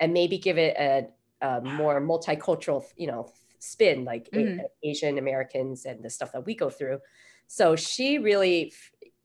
and 0.00 0.12
maybe 0.12 0.38
give 0.38 0.58
it 0.58 0.76
a, 0.78 1.06
a 1.44 1.60
more 1.60 2.00
multicultural 2.00 2.84
you 2.96 3.06
know 3.06 3.30
spin 3.58 4.04
like 4.04 4.30
mm-hmm. 4.30 4.60
asian 4.82 5.18
americans 5.18 5.86
and 5.86 6.02
the 6.04 6.10
stuff 6.10 6.32
that 6.32 6.44
we 6.44 6.54
go 6.54 6.70
through 6.70 7.00
so 7.46 7.76
she 7.76 8.18
really 8.18 8.72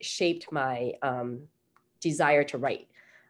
shaped 0.01 0.51
my 0.51 0.93
um, 1.01 1.41
desire 2.01 2.43
to 2.45 2.57
write. 2.57 2.87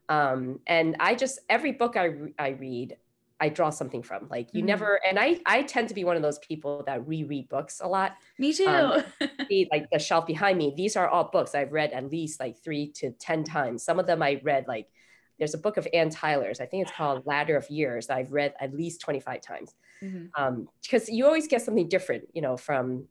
Um, 0.07 0.59
and 0.67 0.95
I 0.99 1.15
just 1.15 1.39
every 1.49 1.71
book 1.71 1.95
I 1.95 2.11
I 2.37 2.49
read, 2.49 2.97
I 3.39 3.49
draw 3.49 3.69
something 3.69 4.03
from. 4.03 4.27
Like 4.29 4.49
you 4.53 4.61
mm-hmm. 4.61 4.67
never, 4.67 4.99
and 5.07 5.19
I 5.19 5.39
I 5.45 5.63
tend 5.63 5.89
to 5.89 5.93
be 5.93 6.03
one 6.03 6.15
of 6.15 6.21
those 6.21 6.39
people 6.39 6.83
that 6.87 7.07
reread 7.07 7.49
books 7.49 7.81
a 7.83 7.87
lot. 7.87 8.13
Me 8.37 8.53
too. 8.53 8.65
Um, 8.65 9.03
like 9.71 9.89
the 9.91 9.99
shelf 9.99 10.25
behind 10.25 10.57
me, 10.57 10.73
these 10.75 10.95
are 10.95 11.07
all 11.07 11.25
books 11.25 11.53
I've 11.53 11.71
read 11.71 11.91
at 11.91 12.09
least 12.09 12.39
like 12.39 12.57
three 12.57 12.91
to 12.93 13.11
ten 13.11 13.43
times. 13.43 13.83
Some 13.83 13.99
of 13.99 14.07
them 14.07 14.21
I 14.23 14.41
read 14.43 14.65
like 14.67 14.87
there's 15.39 15.53
a 15.53 15.57
book 15.57 15.77
of 15.77 15.87
Anne 15.93 16.09
Tyler's, 16.09 16.59
I 16.59 16.65
think 16.65 16.83
it's 16.83 16.95
called 16.95 17.23
Ladder 17.25 17.55
of 17.55 17.69
Years, 17.69 18.07
that 18.07 18.17
I've 18.17 18.31
read 18.31 18.53
at 18.59 18.73
least 18.73 19.01
25 19.01 19.41
times. 19.41 19.73
Mm-hmm. 20.03 20.25
Um, 20.41 20.67
because 20.83 21.09
you 21.09 21.25
always 21.25 21.47
get 21.47 21.61
something 21.61 21.87
different, 21.87 22.27
you 22.33 22.41
know, 22.41 22.57
from 22.57 23.05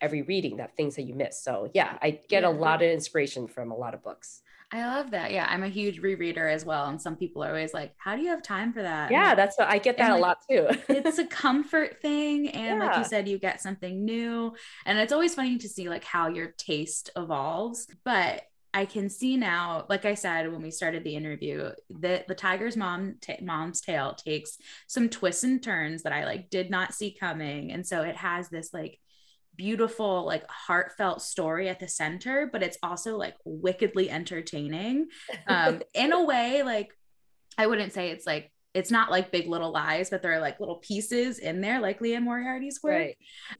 every 0.00 0.22
reading 0.22 0.56
that 0.56 0.76
things 0.76 0.96
that 0.96 1.02
you 1.02 1.14
miss 1.14 1.42
so 1.42 1.70
yeah 1.74 1.98
i 2.02 2.10
get 2.28 2.42
yeah. 2.42 2.48
a 2.48 2.50
lot 2.50 2.82
of 2.82 2.90
inspiration 2.90 3.46
from 3.46 3.70
a 3.70 3.76
lot 3.76 3.94
of 3.94 4.02
books 4.02 4.42
I 4.72 4.84
love 4.86 5.12
that. 5.12 5.30
Yeah, 5.30 5.46
I'm 5.48 5.62
a 5.62 5.68
huge 5.68 6.02
rereader 6.02 6.52
as 6.52 6.64
well. 6.64 6.86
And 6.86 7.00
some 7.00 7.14
people 7.14 7.44
are 7.44 7.48
always 7.48 7.72
like, 7.72 7.94
How 7.96 8.16
do 8.16 8.22
you 8.22 8.28
have 8.30 8.42
time 8.42 8.72
for 8.72 8.82
that? 8.82 9.12
Yeah, 9.12 9.28
like, 9.28 9.36
that's 9.36 9.56
what 9.56 9.68
I 9.68 9.78
get 9.78 9.98
that 9.98 10.10
like, 10.10 10.18
a 10.18 10.20
lot 10.20 10.38
too. 10.50 10.66
it's 10.88 11.18
a 11.18 11.26
comfort 11.26 12.02
thing. 12.02 12.48
And 12.48 12.80
yeah. 12.80 12.86
like 12.86 12.98
you 12.98 13.04
said, 13.04 13.28
you 13.28 13.38
get 13.38 13.60
something 13.60 14.04
new. 14.04 14.52
And 14.84 14.98
it's 14.98 15.12
always 15.12 15.36
funny 15.36 15.58
to 15.58 15.68
see 15.68 15.88
like 15.88 16.02
how 16.02 16.26
your 16.26 16.48
taste 16.58 17.10
evolves. 17.14 17.86
But 18.04 18.42
I 18.74 18.86
can 18.86 19.08
see 19.08 19.36
now, 19.36 19.86
like 19.88 20.04
I 20.04 20.14
said 20.14 20.50
when 20.50 20.60
we 20.60 20.72
started 20.72 21.04
the 21.04 21.14
interview, 21.14 21.70
that 22.00 22.26
the 22.26 22.34
tiger's 22.34 22.76
mom 22.76 23.14
t- 23.20 23.38
mom's 23.40 23.80
tale 23.80 24.14
takes 24.14 24.58
some 24.88 25.08
twists 25.08 25.44
and 25.44 25.62
turns 25.62 26.02
that 26.02 26.12
I 26.12 26.24
like 26.24 26.50
did 26.50 26.70
not 26.70 26.92
see 26.92 27.12
coming, 27.12 27.70
and 27.70 27.86
so 27.86 28.02
it 28.02 28.16
has 28.16 28.48
this 28.48 28.74
like 28.74 28.98
beautiful 29.56 30.24
like 30.24 30.48
heartfelt 30.48 31.22
story 31.22 31.68
at 31.68 31.80
the 31.80 31.88
center 31.88 32.48
but 32.52 32.62
it's 32.62 32.78
also 32.82 33.16
like 33.16 33.36
wickedly 33.44 34.10
entertaining 34.10 35.06
um 35.46 35.80
in 35.94 36.12
a 36.12 36.24
way 36.24 36.62
like 36.62 36.90
i 37.58 37.66
wouldn't 37.66 37.92
say 37.92 38.10
it's 38.10 38.26
like 38.26 38.50
it's 38.74 38.90
not 38.90 39.10
like 39.10 39.30
big 39.30 39.48
little 39.48 39.70
lies, 39.70 40.10
but 40.10 40.20
there 40.20 40.32
are 40.32 40.40
like 40.40 40.58
little 40.58 40.78
pieces 40.78 41.38
in 41.38 41.60
there, 41.60 41.80
like 41.80 42.00
Liane 42.00 42.24
Moriarty's 42.24 42.82
work. 42.82 42.92
Right. 42.92 43.16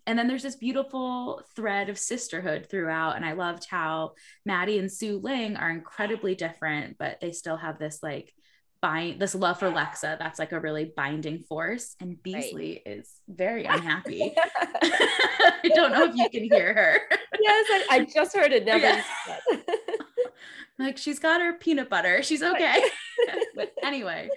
And 0.08 0.18
then 0.18 0.26
there's 0.26 0.42
this 0.42 0.56
beautiful 0.56 1.40
thread 1.54 1.88
of 1.88 1.98
sisterhood 1.98 2.66
throughout. 2.68 3.14
And 3.14 3.24
I 3.24 3.32
loved 3.34 3.66
how 3.70 4.14
Maddie 4.44 4.80
and 4.80 4.90
Su 4.90 5.20
Ling 5.22 5.56
are 5.56 5.70
incredibly 5.70 6.34
different, 6.34 6.98
but 6.98 7.20
they 7.20 7.30
still 7.30 7.56
have 7.56 7.78
this 7.78 8.00
like 8.02 8.34
bind 8.84 9.18
this 9.18 9.34
love 9.34 9.58
for 9.58 9.70
Lexa 9.70 10.18
that's 10.18 10.38
like 10.38 10.52
a 10.52 10.60
really 10.60 10.92
binding 10.94 11.38
force. 11.38 11.96
And 12.00 12.22
Beasley 12.22 12.82
right. 12.84 12.98
is 12.98 13.10
very 13.26 13.64
unhappy. 13.76 14.34
I 14.82 15.70
don't 15.74 15.92
know 15.92 16.04
if 16.04 16.14
you 16.14 16.28
can 16.28 16.44
hear 16.44 16.74
her. 16.74 17.00
yes, 17.40 17.66
I, 17.70 17.86
I 17.90 18.04
just 18.04 18.36
heard 18.36 18.52
it. 18.52 18.64
Never. 18.64 19.02
Like 20.76 20.98
she's 20.98 21.20
got 21.20 21.40
her 21.40 21.52
peanut 21.52 21.88
butter. 21.88 22.20
She's 22.24 22.42
okay. 22.42 22.82
but 23.54 23.72
anyway, 23.84 24.28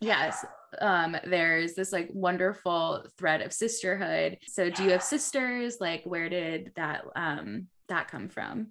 yes 0.00 0.42
um 0.80 1.16
there's 1.24 1.74
this 1.74 1.92
like 1.92 2.08
wonderful 2.12 3.04
thread 3.16 3.40
of 3.40 3.50
sisterhood 3.50 4.36
so 4.46 4.68
do 4.68 4.84
you 4.84 4.90
have 4.90 5.02
sisters 5.02 5.78
like 5.80 6.02
where 6.04 6.28
did 6.28 6.70
that 6.76 7.02
um 7.14 7.66
that 7.88 8.06
come 8.08 8.28
from 8.28 8.66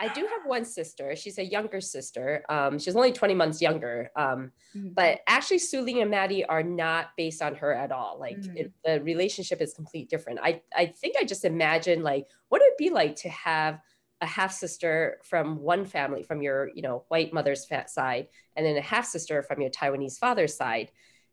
I 0.00 0.08
do 0.08 0.20
have 0.20 0.46
one 0.46 0.64
sister. 0.64 1.16
She's 1.16 1.38
a 1.38 1.44
younger 1.44 1.80
sister. 1.80 2.44
Um, 2.48 2.78
she's 2.78 2.94
only 2.94 3.12
20 3.12 3.34
months 3.34 3.60
younger. 3.60 4.10
Um, 4.14 4.52
mm-hmm. 4.76 4.90
But 4.94 5.20
actually, 5.26 5.58
Su 5.58 5.80
Ling 5.80 6.00
and 6.00 6.10
Maddie 6.10 6.44
are 6.44 6.62
not 6.62 7.08
based 7.16 7.42
on 7.42 7.56
her 7.56 7.72
at 7.74 7.90
all. 7.90 8.16
Like 8.20 8.38
mm-hmm. 8.38 8.56
it, 8.56 8.72
the 8.84 9.00
relationship 9.02 9.60
is 9.60 9.74
completely 9.74 10.06
different. 10.06 10.38
I, 10.42 10.62
I 10.74 10.86
think 10.86 11.16
I 11.18 11.24
just 11.24 11.44
imagine 11.44 12.02
like 12.02 12.26
what 12.48 12.62
it 12.62 12.66
would 12.70 12.84
be 12.84 12.90
like 12.90 13.16
to 13.16 13.28
have 13.28 13.80
a 14.20 14.26
half 14.26 14.52
sister 14.52 15.18
from 15.24 15.60
one 15.60 15.84
family, 15.84 16.22
from 16.22 16.42
your 16.42 16.70
you 16.74 16.82
know 16.82 17.04
white 17.08 17.32
mother's 17.32 17.66
side, 17.86 18.28
and 18.56 18.64
then 18.66 18.76
a 18.76 18.82
half 18.82 19.06
sister 19.06 19.42
from 19.42 19.60
your 19.60 19.70
Taiwanese 19.70 20.18
father's 20.18 20.56
side, 20.56 20.90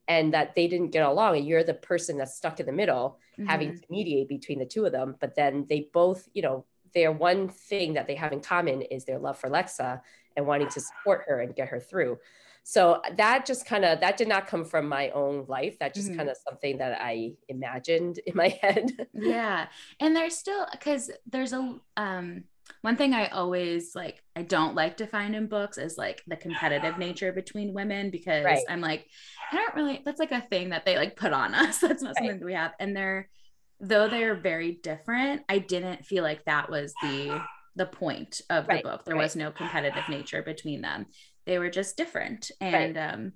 and 0.07 0.33
that 0.33 0.55
they 0.55 0.67
didn't 0.67 0.91
get 0.91 1.05
along, 1.05 1.37
and 1.37 1.47
you're 1.47 1.63
the 1.63 1.73
person 1.73 2.17
that's 2.17 2.35
stuck 2.35 2.59
in 2.59 2.65
the 2.65 2.71
middle, 2.71 3.19
mm-hmm. 3.37 3.47
having 3.47 3.75
to 3.75 3.83
mediate 3.89 4.29
between 4.29 4.59
the 4.59 4.65
two 4.65 4.85
of 4.85 4.91
them. 4.91 5.15
But 5.19 5.35
then 5.35 5.65
they 5.69 5.89
both, 5.93 6.27
you 6.33 6.41
know, 6.41 6.65
their 6.95 7.11
one 7.11 7.49
thing 7.49 7.93
that 7.93 8.07
they 8.07 8.15
have 8.15 8.33
in 8.33 8.41
common 8.41 8.81
is 8.81 9.05
their 9.05 9.19
love 9.19 9.37
for 9.37 9.49
Lexa 9.49 10.01
and 10.35 10.47
wanting 10.47 10.69
to 10.69 10.79
support 10.79 11.25
her 11.27 11.41
and 11.41 11.55
get 11.55 11.67
her 11.67 11.79
through. 11.79 12.17
So 12.63 12.99
that 13.17 13.45
just 13.45 13.67
kind 13.67 13.85
of 13.85 13.99
that 13.99 14.17
did 14.17 14.27
not 14.27 14.47
come 14.47 14.65
from 14.65 14.89
my 14.89 15.11
own 15.11 15.45
life. 15.47 15.77
That 15.77 15.93
just 15.93 16.07
mm-hmm. 16.07 16.17
kind 16.17 16.29
of 16.29 16.37
something 16.49 16.79
that 16.79 16.97
I 16.99 17.33
imagined 17.47 18.19
in 18.25 18.35
my 18.35 18.47
head. 18.61 19.07
yeah. 19.13 19.67
And 19.99 20.15
there's 20.15 20.35
still 20.35 20.65
because 20.71 21.11
there's 21.27 21.53
a 21.53 21.77
um 21.95 22.45
one 22.81 22.97
thing 22.97 23.13
I 23.13 23.27
always 23.27 23.95
like, 23.95 24.23
I 24.35 24.41
don't 24.41 24.75
like 24.75 24.97
to 24.97 25.07
find 25.07 25.35
in 25.35 25.47
books 25.47 25.77
is 25.77 25.97
like 25.97 26.23
the 26.27 26.35
competitive 26.35 26.97
nature 26.97 27.31
between 27.31 27.73
women 27.73 28.09
because 28.09 28.45
right. 28.45 28.63
I'm 28.69 28.81
like, 28.81 29.07
I 29.51 29.57
don't 29.57 29.75
really, 29.75 30.01
that's 30.03 30.19
like 30.19 30.31
a 30.31 30.41
thing 30.41 30.69
that 30.69 30.85
they 30.85 30.95
like 30.95 31.15
put 31.15 31.33
on 31.33 31.53
us. 31.53 31.77
That's 31.79 32.01
not 32.01 32.09
right. 32.09 32.17
something 32.17 32.39
that 32.39 32.45
we 32.45 32.53
have. 32.53 32.73
And 32.79 32.95
they're, 32.95 33.29
though 33.79 34.07
they're 34.07 34.35
very 34.35 34.79
different, 34.83 35.43
I 35.49 35.59
didn't 35.59 36.05
feel 36.05 36.23
like 36.23 36.45
that 36.45 36.69
was 36.69 36.93
the, 37.01 37.41
the 37.75 37.85
point 37.85 38.41
of 38.49 38.67
right. 38.67 38.83
the 38.83 38.89
book. 38.89 39.05
There 39.05 39.17
was 39.17 39.35
no 39.35 39.51
competitive 39.51 40.03
nature 40.09 40.41
between 40.41 40.81
them. 40.81 41.07
They 41.45 41.59
were 41.59 41.69
just 41.69 41.97
different. 41.97 42.51
And, 42.61 42.97
um, 42.97 43.31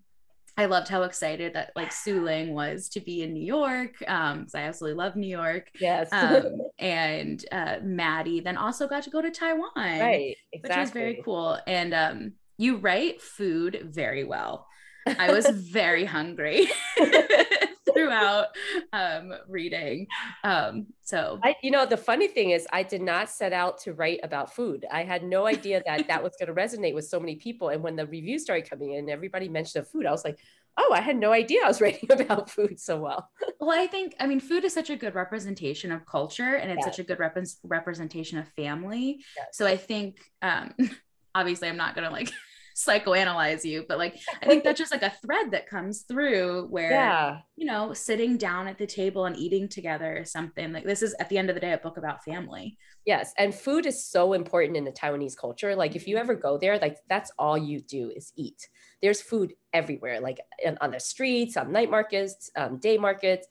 I 0.57 0.65
loved 0.65 0.89
how 0.89 1.03
excited 1.03 1.53
that 1.53 1.71
like 1.73 1.93
Su 1.93 2.21
Ling 2.21 2.53
was 2.53 2.89
to 2.89 2.99
be 2.99 3.21
in 3.23 3.33
New 3.33 3.45
York. 3.45 3.93
Um, 4.05 4.39
because 4.39 4.55
I 4.55 4.63
absolutely 4.63 4.97
love 4.97 5.15
New 5.15 5.29
York. 5.29 5.69
Yes. 5.79 6.09
um, 6.11 6.57
and 6.79 7.43
uh, 7.49 7.77
Maddie 7.81 8.41
then 8.41 8.57
also 8.57 8.85
got 8.85 9.03
to 9.03 9.09
go 9.09 9.21
to 9.21 9.31
Taiwan. 9.31 9.69
Right. 9.77 10.35
Exactly. 10.51 10.59
Which 10.59 10.77
was 10.77 10.91
very 10.91 11.21
cool. 11.23 11.57
And 11.65 11.93
um, 11.93 12.33
you 12.57 12.75
write 12.75 13.21
food 13.21 13.87
very 13.89 14.25
well. 14.25 14.67
I 15.07 15.31
was 15.31 15.47
very 15.71 16.03
hungry 16.03 16.69
throughout 18.05 18.47
um, 18.93 19.33
reading. 19.47 20.07
Um, 20.43 20.87
so, 21.01 21.39
I, 21.43 21.55
you 21.61 21.71
know, 21.71 21.85
the 21.85 21.97
funny 21.97 22.27
thing 22.27 22.51
is, 22.51 22.67
I 22.71 22.83
did 22.83 23.01
not 23.01 23.29
set 23.29 23.53
out 23.53 23.79
to 23.79 23.93
write 23.93 24.19
about 24.23 24.53
food. 24.53 24.85
I 24.91 25.03
had 25.03 25.23
no 25.23 25.47
idea 25.47 25.81
that 25.85 26.07
that 26.07 26.23
was 26.23 26.35
going 26.39 26.53
to 26.53 26.53
resonate 26.53 26.93
with 26.93 27.07
so 27.07 27.19
many 27.19 27.35
people. 27.35 27.69
And 27.69 27.81
when 27.81 27.95
the 27.95 28.05
reviews 28.05 28.43
started 28.43 28.69
coming 28.69 28.93
in, 28.93 29.09
everybody 29.09 29.49
mentioned 29.49 29.83
the 29.83 29.89
food. 29.89 30.05
I 30.05 30.11
was 30.11 30.23
like, 30.23 30.39
oh, 30.77 30.93
I 30.93 31.01
had 31.01 31.17
no 31.17 31.31
idea 31.31 31.61
I 31.63 31.67
was 31.67 31.81
writing 31.81 32.11
about 32.11 32.49
food 32.49 32.79
so 32.79 32.99
well. 32.99 33.29
well, 33.59 33.77
I 33.77 33.87
think, 33.87 34.15
I 34.19 34.27
mean, 34.27 34.39
food 34.39 34.63
is 34.65 34.73
such 34.73 34.89
a 34.89 34.95
good 34.95 35.15
representation 35.15 35.91
of 35.91 36.05
culture 36.05 36.55
and 36.55 36.71
it's 36.71 36.85
yes. 36.85 36.95
such 36.95 36.99
a 36.99 37.03
good 37.03 37.19
rep- 37.19 37.37
representation 37.63 38.37
of 38.37 38.47
family. 38.49 39.23
Yes. 39.37 39.47
So 39.53 39.65
I 39.65 39.77
think, 39.77 40.19
um, 40.41 40.73
obviously, 41.35 41.67
I'm 41.67 41.77
not 41.77 41.95
going 41.95 42.05
to 42.05 42.13
like 42.13 42.31
psychoanalyze 42.75 43.63
you 43.63 43.85
but 43.87 43.97
like 43.97 44.19
i 44.41 44.45
think 44.45 44.63
that's 44.63 44.77
just 44.79 44.91
like 44.91 45.03
a 45.03 45.13
thread 45.25 45.51
that 45.51 45.67
comes 45.67 46.01
through 46.01 46.65
where 46.69 46.91
yeah. 46.91 47.39
you 47.55 47.65
know 47.65 47.93
sitting 47.93 48.37
down 48.37 48.67
at 48.67 48.77
the 48.77 48.87
table 48.87 49.25
and 49.25 49.35
eating 49.37 49.67
together 49.67 50.17
is 50.17 50.31
something 50.31 50.71
like 50.71 50.85
this 50.85 51.01
is 51.01 51.15
at 51.19 51.29
the 51.29 51.37
end 51.37 51.49
of 51.49 51.55
the 51.55 51.59
day 51.59 51.73
a 51.73 51.77
book 51.77 51.97
about 51.97 52.23
family. 52.23 52.77
Yes 53.05 53.33
and 53.37 53.53
food 53.53 53.85
is 53.85 54.05
so 54.05 54.33
important 54.33 54.77
in 54.77 54.83
the 54.83 54.91
taiwanese 54.91 55.37
culture 55.37 55.75
like 55.75 55.95
if 55.95 56.07
you 56.07 56.17
ever 56.17 56.35
go 56.35 56.57
there 56.57 56.77
like 56.79 56.97
that's 57.07 57.31
all 57.37 57.57
you 57.57 57.81
do 57.81 58.11
is 58.15 58.31
eat. 58.35 58.67
There's 59.01 59.21
food 59.21 59.53
everywhere 59.73 60.19
like 60.19 60.39
on 60.81 60.91
the 60.91 60.99
streets 60.99 61.57
on 61.57 61.71
night 61.71 61.89
markets 61.89 62.49
um, 62.55 62.77
day 62.77 62.97
markets. 62.97 63.47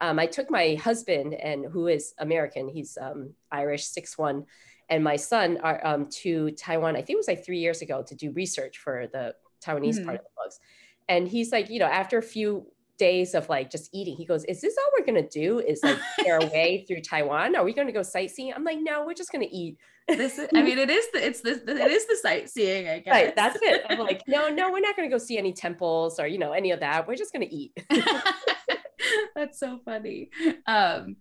Um, 0.00 0.18
I 0.20 0.26
took 0.26 0.48
my 0.48 0.76
husband 0.76 1.34
and 1.34 1.66
who 1.66 1.88
is 1.88 2.14
American, 2.18 2.68
he's 2.68 2.96
um, 3.00 3.34
Irish, 3.50 3.86
six 3.86 4.16
one, 4.16 4.44
and 4.90 5.04
my 5.04 5.16
son 5.16 5.58
are, 5.62 5.84
um, 5.86 6.08
to 6.22 6.50
Taiwan. 6.52 6.96
I 6.96 6.98
think 6.98 7.10
it 7.10 7.16
was 7.16 7.28
like 7.28 7.44
three 7.44 7.58
years 7.58 7.82
ago 7.82 8.02
to 8.06 8.14
do 8.14 8.30
research 8.32 8.78
for 8.78 9.06
the 9.12 9.34
Taiwanese 9.64 9.96
mm-hmm. 9.96 10.04
part 10.04 10.16
of 10.16 10.22
the 10.22 10.30
books. 10.36 10.60
And 11.08 11.28
he's 11.28 11.52
like, 11.52 11.70
you 11.70 11.78
know, 11.78 11.86
after 11.86 12.18
a 12.18 12.22
few 12.22 12.66
days 12.98 13.34
of 13.34 13.48
like 13.48 13.70
just 13.70 13.88
eating, 13.94 14.16
he 14.16 14.26
goes, 14.26 14.44
"Is 14.44 14.60
this 14.60 14.76
all 14.76 14.90
we're 14.98 15.06
gonna 15.06 15.28
do? 15.28 15.60
Is 15.60 15.82
like 15.82 15.98
our 16.28 16.40
way 16.40 16.84
through 16.86 17.00
Taiwan? 17.00 17.56
Are 17.56 17.64
we 17.64 17.72
going 17.72 17.86
to 17.86 17.92
go 17.92 18.02
sightseeing?" 18.02 18.52
I'm 18.52 18.64
like, 18.64 18.78
"No, 18.80 19.06
we're 19.06 19.14
just 19.14 19.32
gonna 19.32 19.46
eat." 19.50 19.78
This, 20.08 20.38
is, 20.38 20.48
I 20.54 20.62
mean, 20.62 20.78
it 20.78 20.90
is 20.90 21.06
the 21.12 21.24
it's 21.24 21.40
this 21.40 21.58
it 21.66 21.90
is 21.90 22.06
the 22.06 22.16
sightseeing, 22.16 22.88
I 22.88 22.98
guess. 22.98 23.12
Right, 23.12 23.36
that's 23.36 23.58
it. 23.62 23.84
I'm 23.88 23.98
like, 23.98 24.22
no, 24.26 24.48
no, 24.48 24.70
we're 24.70 24.80
not 24.80 24.96
gonna 24.96 25.08
go 25.08 25.18
see 25.18 25.38
any 25.38 25.52
temples 25.52 26.18
or 26.18 26.26
you 26.26 26.38
know 26.38 26.52
any 26.52 26.72
of 26.72 26.80
that. 26.80 27.06
We're 27.06 27.16
just 27.16 27.32
gonna 27.32 27.46
eat. 27.48 27.72
that's 29.34 29.58
so 29.58 29.80
funny. 29.84 30.30
Um, 30.66 31.16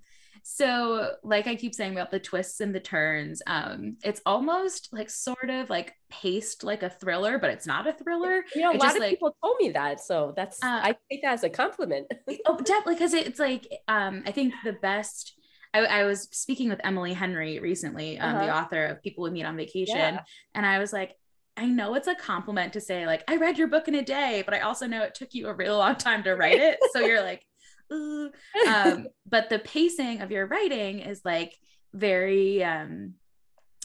so 0.50 1.12
like 1.24 1.46
i 1.46 1.56
keep 1.56 1.75
saying 1.75 1.92
about 1.92 2.10
the 2.10 2.20
twists 2.20 2.62
and 2.62 2.74
the 2.74 2.80
turns 2.80 3.42
um 3.48 3.98
it's 4.01 4.22
almost 4.25 4.88
like 4.94 5.10
sort 5.10 5.50
of 5.50 5.70
like 5.70 5.94
paced 6.10 6.63
like 6.63 6.84
a 6.84 6.89
thriller 6.89 7.38
but 7.38 7.50
it's 7.50 7.68
not 7.68 7.86
a 7.86 7.92
thriller 7.92 8.46
you 8.56 8.62
know 8.62 8.72
a 8.72 8.77
lot 8.77 8.96
of 8.96 9.01
like, 9.01 9.10
people 9.10 9.36
told 9.44 9.58
me 9.60 9.72
that 9.72 10.00
so 10.00 10.34
that's 10.38 10.63
uh, 10.63 10.80
i 10.82 10.96
take 11.12 11.22
that 11.22 11.34
as 11.34 11.44
a 11.44 11.50
compliment 11.50 12.08
oh 12.46 12.56
definitely 12.60 12.96
because 12.96 13.13
it's 13.13 13.39
like 13.39 13.68
um 13.89 14.24
i 14.25 14.32
think 14.32 14.54
the 14.63 14.72
best 14.72 15.34
I, 15.74 15.80
I, 15.80 16.04
was 16.06 16.30
speaking 16.32 16.70
with 16.70 16.80
Emily 16.86 17.12
Henry 17.12 17.60
recently, 17.60 18.18
um, 18.18 18.36
uh-huh. 18.36 18.46
the 18.46 18.56
author 18.56 18.86
of 18.86 19.04
People 19.04 19.25
We 19.25 19.32
Meet 19.32 19.44
on 19.44 19.58
Vacation, 19.58 19.98
yeah. 19.98 20.22
and 20.56 20.66
I 20.66 20.80
was 20.80 20.94
like, 20.94 21.13
I 21.58 21.66
know 21.66 21.94
it's 21.96 22.08
a 22.08 22.16
compliment 22.16 22.74
to 22.74 22.82
say 22.82 23.06
like 23.06 23.24
I 23.27 23.36
read 23.36 23.58
your 23.58 23.68
book 23.68 23.88
in 23.88 23.96
a 23.96 24.04
day, 24.04 24.44
but 24.46 24.54
I 24.54 24.62
also 24.62 24.88
know 24.88 25.04
it 25.04 25.13
took 25.13 25.34
you 25.34 25.48
a 25.48 25.54
real 25.54 25.77
long 25.77 25.96
time 25.96 26.24
to 26.24 26.36
write 26.36 26.60
it. 26.60 26.80
So 26.94 27.00
you're 27.00 27.22
like, 27.22 27.44
um, 28.67 29.08
but 29.25 29.50
the 29.50 29.60
pacing 29.60 30.22
of 30.22 30.32
your 30.32 30.46
writing 30.48 31.00
is 31.00 31.22
like 31.24 31.56
very 31.94 32.63
um, 32.63 33.15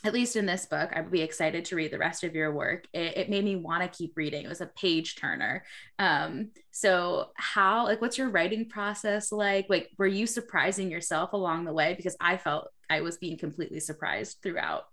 at 0.04 0.12
least 0.12 0.35
in 0.35 0.47
this 0.47 0.66
book, 0.66 0.90
I 0.94 1.00
would 1.00 1.12
be 1.12 1.23
excited 1.23 1.64
to 1.66 1.76
read 1.76 1.92
the 1.92 1.99
rest 1.99 2.25
of 2.25 2.35
your 2.35 2.52
work. 2.52 2.87
It, 2.92 3.16
it 3.16 3.30
made 3.30 3.44
me 3.44 3.54
want 3.54 3.82
to 3.82 3.97
keep 3.97 4.16
reading. 4.16 4.44
It 4.44 4.49
was 4.49 4.61
a 4.61 4.66
page 4.66 5.14
turner. 5.14 5.64
Um, 5.99 6.50
so 6.73 7.30
how, 7.37 7.85
like, 7.85 8.00
what's 8.00 8.18
your 8.18 8.30
writing 8.30 8.68
process 8.68 9.30
like? 9.30 9.66
Like, 9.68 9.90
were 9.99 10.06
you 10.06 10.26
surprising 10.26 10.90
yourself 10.90 11.32
along 11.35 11.64
the 11.64 11.73
way? 11.73 11.94
Because 11.94 12.16
I 12.21 12.37
felt 12.37 12.68
I 12.90 13.00
was 13.02 13.18
being 13.18 13.38
completely 13.38 13.78
surprised 13.78 14.38
throughout. 14.42 14.85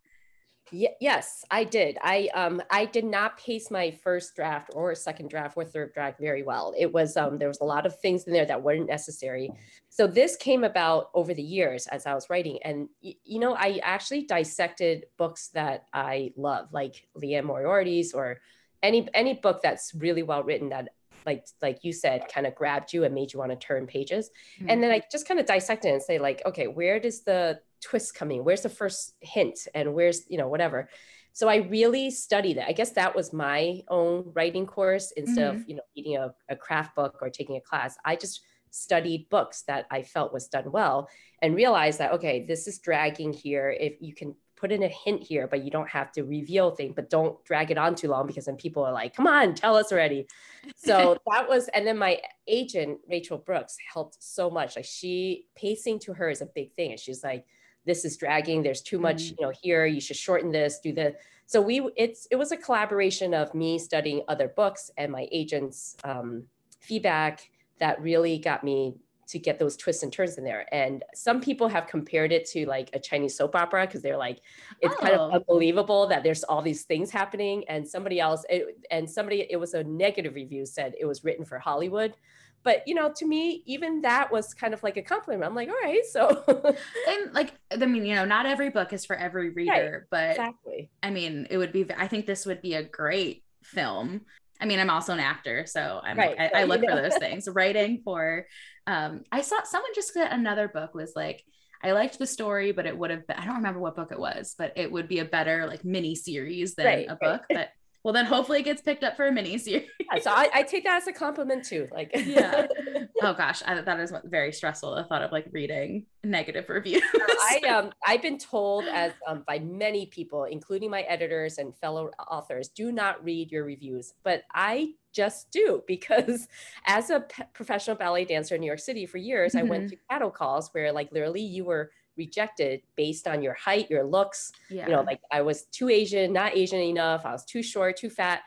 Y- 0.72 0.96
yes, 1.00 1.44
I 1.50 1.64
did. 1.64 1.98
I 2.02 2.30
um 2.34 2.62
I 2.70 2.86
did 2.86 3.06
not 3.06 3.38
pace 3.38 3.72
my 3.72 3.92
first 3.92 4.36
draft 4.36 4.72
or 4.74 4.94
second 4.96 5.30
draft 5.30 5.56
or 5.58 5.66
third 5.66 5.94
draft 5.94 6.20
very 6.20 6.44
well. 6.44 6.74
It 6.78 6.92
was 6.92 7.18
um 7.18 7.38
there 7.38 7.48
was 7.48 7.62
a 7.62 7.66
lot 7.66 7.86
of 7.86 8.00
things 8.00 8.26
in 8.26 8.34
there 8.34 8.46
that 8.46 8.62
weren't 8.62 8.88
necessary. 8.88 9.52
So 9.90 10.08
this 10.08 10.36
came 10.36 10.64
about 10.64 11.10
over 11.14 11.34
the 11.34 11.44
years 11.44 11.88
as 11.88 12.06
I 12.06 12.14
was 12.14 12.30
writing, 12.30 12.60
and 12.64 12.90
y- 13.04 13.16
you 13.24 13.40
know 13.40 13.54
I 13.56 13.80
actually 13.84 14.24
dissected 14.26 15.06
books 15.18 15.50
that 15.50 15.86
I 15.94 16.34
love, 16.38 16.68
like 16.72 17.08
Liane 17.16 17.46
Moriarty's 17.46 18.14
or 18.14 18.40
any 18.82 19.08
any 19.14 19.34
book 19.34 19.62
that's 19.62 19.94
really 19.96 20.24
well 20.24 20.44
written 20.44 20.70
that 20.70 20.90
like 21.26 21.46
like 21.62 21.84
you 21.84 21.92
said 21.92 22.28
kind 22.34 22.48
of 22.48 22.56
grabbed 22.56 22.94
you 22.94 23.04
and 23.04 23.14
made 23.14 23.34
you 23.34 23.40
want 23.40 23.52
to 23.52 23.58
turn 23.58 23.86
pages 23.86 24.30
mm-hmm. 24.58 24.70
and 24.70 24.82
then 24.82 24.92
i 24.92 25.02
just 25.12 25.28
kind 25.28 25.40
of 25.40 25.46
dissect 25.46 25.86
it 25.86 25.90
and 25.90 26.02
say 26.02 26.18
like 26.18 26.42
okay 26.46 26.68
where 26.68 27.00
does 27.00 27.22
the 27.24 27.60
twist 27.82 28.16
coming? 28.16 28.44
Where's 28.44 28.62
the 28.62 28.70
first 28.70 29.14
hint? 29.22 29.68
And 29.74 29.94
where's, 29.94 30.24
you 30.30 30.38
know, 30.38 30.48
whatever. 30.48 30.90
So 31.34 31.48
I 31.48 31.58
really 31.58 32.12
studied 32.12 32.58
it. 32.58 32.66
I 32.68 32.74
guess 32.74 32.92
that 32.92 33.16
was 33.16 33.32
my 33.32 33.82
own 33.88 34.32
writing 34.34 34.66
course 34.66 35.12
instead 35.12 35.52
mm-hmm. 35.52 35.62
of, 35.62 35.70
you 35.70 35.76
know, 35.76 35.82
reading 35.96 36.18
a, 36.18 36.34
a 36.50 36.56
craft 36.56 36.96
book 36.96 37.20
or 37.22 37.30
taking 37.30 37.56
a 37.56 37.62
class. 37.62 37.96
I 38.04 38.16
just 38.16 38.42
studied 38.72 39.30
books 39.30 39.64
that 39.64 39.86
I 39.90 40.04
felt 40.04 40.34
was 40.34 40.48
done 40.48 40.72
well 40.72 41.10
and 41.42 41.56
realized 41.56 42.00
that, 42.00 42.14
okay, 42.14 42.46
this 42.46 42.68
is 42.68 42.80
dragging 42.80 43.34
here. 43.34 43.70
If 43.70 43.96
you 44.02 44.14
can 44.14 44.36
put 44.60 44.72
in 44.72 44.84
a 44.84 44.90
hint 44.90 45.24
here, 45.24 45.48
but 45.48 45.64
you 45.64 45.72
don't 45.72 45.90
have 45.90 46.12
to 46.12 46.24
reveal 46.24 46.72
things, 46.72 46.94
but 46.96 47.10
don't 47.10 47.44
drag 47.46 47.72
it 47.72 47.78
on 47.78 47.96
too 47.96 48.10
long 48.10 48.28
because 48.28 48.46
then 48.46 48.58
people 48.58 48.84
are 48.84 48.92
like, 48.92 49.16
come 49.16 49.26
on, 49.26 49.56
tell 49.56 49.76
us 49.76 49.92
already. 49.92 50.28
So 50.76 51.18
that 51.32 51.48
was, 51.48 51.70
and 51.70 51.88
then 51.88 51.98
my 51.98 52.20
agent, 52.48 53.00
Rachel 53.10 53.38
Brooks, 53.38 53.78
helped 53.92 54.22
so 54.22 54.50
much. 54.50 54.76
Like 54.76 54.86
she 54.86 55.46
pacing 55.56 56.00
to 56.00 56.14
her 56.14 56.30
is 56.30 56.42
a 56.42 56.46
big 56.46 56.74
thing. 56.74 56.92
And 56.92 57.00
she's 57.00 57.24
like, 57.24 57.46
this 57.90 58.06
is 58.06 58.16
dragging. 58.18 58.62
There's 58.62 58.82
too 58.82 59.00
much, 59.00 59.24
mm-hmm. 59.24 59.36
you 59.40 59.46
know, 59.48 59.54
here. 59.62 59.86
You 59.86 60.00
should 60.00 60.16
shorten 60.16 60.52
this, 60.52 60.80
do 60.80 60.94
the. 60.94 61.16
So 61.48 61.60
we, 61.60 61.90
it's, 61.98 62.28
it 62.30 62.36
was 62.36 62.52
a 62.52 62.58
collaboration 62.58 63.34
of 63.34 63.54
me 63.56 63.80
studying 63.80 64.22
other 64.28 64.50
books 64.50 64.92
and 64.98 65.12
my 65.12 65.28
agent's 65.32 65.98
um, 66.04 66.44
feedback 66.80 67.50
that 67.80 68.00
really 68.02 68.38
got 68.38 68.64
me 68.64 68.94
to 69.30 69.40
get 69.40 69.60
those 69.60 69.78
twists 69.78 70.04
and 70.04 70.12
turns 70.12 70.38
in 70.38 70.44
there. 70.44 70.66
And 70.72 71.04
some 71.14 71.40
people 71.40 71.68
have 71.68 71.88
compared 71.88 72.32
it 72.32 72.46
to 72.50 72.66
like 72.66 72.90
a 72.94 73.00
Chinese 73.00 73.38
soap 73.38 73.56
opera 73.56 73.86
because 73.86 74.02
they're 74.02 74.18
like, 74.18 74.42
it's 74.82 74.96
oh. 74.98 75.02
kind 75.02 75.14
of 75.14 75.32
oh. 75.32 75.36
unbelievable 75.36 76.08
that 76.08 76.24
there's 76.24 76.44
all 76.44 76.62
these 76.62 76.84
things 76.84 77.12
happening. 77.12 77.64
And 77.68 77.88
somebody 77.88 78.20
else, 78.20 78.44
it, 78.50 78.66
and 78.90 79.10
somebody, 79.10 79.48
it 79.50 79.58
was 79.58 79.74
a 79.76 79.84
negative 79.84 80.34
review 80.36 80.66
said 80.66 80.94
it 81.00 81.06
was 81.06 81.24
written 81.24 81.46
for 81.46 81.60
Hollywood. 81.60 82.16
But 82.64 82.88
you 82.88 82.96
know, 82.96 83.12
to 83.16 83.26
me, 83.26 83.64
even 83.66 84.02
that 84.02 84.32
was 84.32 84.54
kind 84.54 84.74
of 84.74 84.84
like 84.84 84.98
a 84.98 85.02
compliment. 85.02 85.46
I'm 85.50 85.56
like, 85.56 85.70
all 85.70 85.76
right, 85.84 86.06
so 86.06 86.44
and 87.08 87.34
like 87.34 87.54
I 87.72 87.86
mean, 87.86 88.06
you 88.06 88.16
know, 88.16 88.26
not 88.26 88.46
every 88.46 88.70
book 88.70 88.94
is 88.94 89.06
for 89.06 89.16
every 89.16 89.50
reader, 89.50 90.08
right. 90.12 90.12
but 90.12 90.30
exactly. 90.32 90.90
I 91.02 91.10
mean, 91.10 91.48
it 91.50 91.58
would 91.58 91.72
be. 91.72 91.86
I 91.98 92.08
think 92.08 92.26
this 92.26 92.46
would 92.46 92.62
be 92.62 92.74
a 92.74 92.84
great 92.84 93.44
film 93.64 94.22
I 94.62 94.66
mean, 94.66 94.80
I'm 94.80 94.90
also 94.90 95.14
an 95.14 95.20
actor, 95.20 95.66
so 95.66 96.02
I'm 96.04 96.18
right. 96.18 96.36
I, 96.38 96.62
I 96.62 96.64
look 96.66 96.82
for 96.82 96.96
those 97.02 97.18
things. 97.18 97.48
Writing 97.48 98.02
for, 98.04 98.46
um, 98.88 99.24
I 99.32 99.42
saw 99.42 99.64
someone 99.64 99.92
just 99.96 100.14
got 100.14 100.34
another 100.34 100.68
book 100.68 100.94
was 100.94 101.14
like, 101.16 101.44
I 101.82 101.94
liked 101.94 102.20
the 102.20 102.28
story, 102.28 102.74
but 102.74 102.86
it 102.86 102.98
would 102.98 103.10
have 103.10 103.26
been, 103.26 103.38
I 103.38 103.46
don't 103.46 103.56
remember 103.56 103.80
what 103.80 103.96
book 103.96 104.12
it 104.12 104.20
was, 104.20 104.56
but 104.58 104.74
it 104.76 104.92
would 104.92 105.08
be 105.08 105.20
a 105.20 105.26
better 105.26 105.66
like 105.66 105.86
mini 105.86 106.14
series 106.14 106.76
than 106.76 106.86
right, 106.86 107.06
a 107.08 107.16
book. 107.16 107.44
Right. 107.50 107.52
But 107.52 107.70
well, 108.04 108.14
then 108.14 108.26
hopefully 108.26 108.60
it 108.60 108.64
gets 108.64 108.82
picked 108.82 109.04
up 109.04 109.18
for 109.18 109.28
a 109.28 109.32
mini 109.32 109.58
series. 109.58 109.88
Yeah, 110.00 110.20
so 110.22 110.32
I, 110.32 110.50
I, 110.54 110.64
take 110.64 110.86
that 110.86 111.02
as 111.02 111.08
a 111.08 111.14
compliment 111.14 111.66
too. 111.66 111.88
Like, 111.92 112.12
yeah. 112.14 112.68
Oh 113.22 113.34
gosh, 113.34 113.62
I, 113.66 113.82
that 113.82 114.00
is 114.00 114.14
very 114.24 114.54
stressful. 114.54 114.96
The 114.96 115.04
thought 115.04 115.22
of 115.22 115.34
like 115.34 115.48
reading 115.52 116.06
negative 116.24 116.70
reviews. 116.70 117.04
I 117.14 117.60
um, 117.68 117.92
I've 118.06 118.22
been 118.22 118.38
told 118.38 118.86
as 118.86 119.12
um, 119.28 119.44
by 119.46 119.60
many 119.60 120.06
people, 120.06 120.46
including 120.46 120.90
my 120.90 121.02
editors 121.02 121.58
and 121.58 121.76
fellow 121.76 122.12
authors, 122.32 122.70
do 122.70 122.94
not 122.94 123.22
read 123.22 123.52
your 123.52 123.66
reviews. 123.66 124.14
But 124.24 124.44
I 124.54 124.94
just 125.12 125.52
do 125.52 125.84
because 125.86 126.48
as 126.86 127.10
a 127.10 127.22
p- 127.22 127.44
professional 127.54 127.98
ballet 127.98 128.24
dancer 128.24 128.56
in 128.56 128.62
New 128.62 128.68
York 128.68 128.80
City 128.80 129.06
for 129.06 129.18
years, 129.18 129.52
mm-hmm. 129.52 129.66
I 129.66 129.70
went 129.70 129.84
mm-hmm. 129.86 129.90
to 129.90 130.08
cattle 130.10 130.32
calls 130.32 130.70
where 130.72 130.94
like 130.94 131.12
literally 131.12 131.42
you 131.42 131.66
were 131.66 131.92
rejected 132.20 132.82
based 132.96 133.28
on 133.28 133.42
your 133.42 133.54
height, 133.56 133.90
your 133.90 134.04
looks. 134.04 134.52
Yeah. 134.70 134.86
You 134.86 134.92
know, 134.92 135.02
like 135.02 135.22
I 135.32 135.42
was 135.42 135.64
too 135.64 135.90
Asian, 135.90 136.32
not 136.32 136.56
Asian 136.56 136.80
enough. 136.80 137.26
I 137.26 137.32
was 137.32 137.46
too 137.46 137.64
short, 137.64 137.98
too 137.98 138.12
fat, 138.12 138.42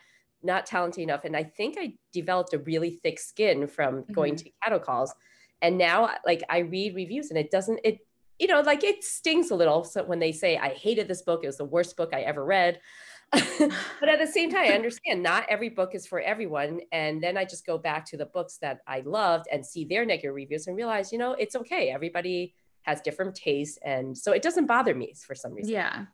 not 0.44 0.66
talented 0.66 1.02
enough. 1.02 1.24
And 1.24 1.36
I 1.36 1.42
think 1.42 1.76
I 1.80 1.94
developed 2.12 2.54
a 2.54 2.58
really 2.58 3.00
thick 3.02 3.18
skin 3.18 3.66
from 3.66 4.02
mm-hmm. 4.02 4.12
going 4.12 4.36
to 4.36 4.50
cattle 4.62 4.78
calls. 4.78 5.12
And 5.60 5.78
now, 5.78 6.10
like, 6.26 6.42
I 6.48 6.58
read 6.58 6.94
reviews 6.94 7.30
and 7.30 7.38
it 7.38 7.50
doesn't, 7.50 7.80
it, 7.82 7.98
you 8.38 8.46
know, 8.46 8.60
like 8.60 8.84
it 8.84 9.02
stings 9.02 9.50
a 9.50 9.54
little. 9.54 9.84
So 9.84 10.04
when 10.04 10.18
they 10.18 10.32
say, 10.32 10.58
I 10.58 10.70
hated 10.70 11.08
this 11.08 11.22
book, 11.22 11.40
it 11.42 11.46
was 11.46 11.58
the 11.58 11.64
worst 11.64 11.96
book 11.96 12.10
I 12.12 12.22
ever 12.22 12.44
read. 12.44 12.80
but 13.32 14.08
at 14.08 14.18
the 14.18 14.26
same 14.26 14.50
time, 14.50 14.66
I 14.66 14.74
understand 14.74 15.22
not 15.22 15.46
every 15.48 15.70
book 15.70 15.94
is 15.94 16.06
for 16.06 16.20
everyone. 16.20 16.80
And 16.92 17.22
then 17.22 17.38
I 17.38 17.46
just 17.46 17.64
go 17.64 17.78
back 17.78 18.04
to 18.06 18.18
the 18.18 18.26
books 18.26 18.58
that 18.58 18.80
I 18.86 19.00
loved 19.00 19.46
and 19.50 19.64
see 19.64 19.86
their 19.86 20.04
negative 20.04 20.34
reviews 20.34 20.66
and 20.66 20.76
realize, 20.76 21.12
you 21.12 21.18
know, 21.18 21.32
it's 21.32 21.56
okay. 21.56 21.88
Everybody 21.88 22.54
has 22.82 23.00
different 23.00 23.34
tastes 23.34 23.78
and 23.84 24.16
so 24.16 24.32
it 24.32 24.42
doesn't 24.42 24.66
bother 24.66 24.94
me 24.94 25.14
for 25.14 25.34
some 25.34 25.52
reason. 25.52 25.72
Yeah. 25.72 26.04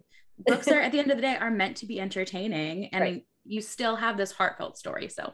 Books 0.46 0.68
are 0.68 0.80
at 0.80 0.92
the 0.92 0.98
end 0.98 1.10
of 1.10 1.16
the 1.16 1.22
day 1.22 1.36
are 1.36 1.50
meant 1.50 1.76
to 1.78 1.86
be 1.86 2.00
entertaining 2.00 2.86
and 2.86 3.02
right. 3.02 3.26
you 3.44 3.60
still 3.60 3.96
have 3.96 4.16
this 4.16 4.30
heartfelt 4.32 4.78
story 4.78 5.08
so 5.08 5.32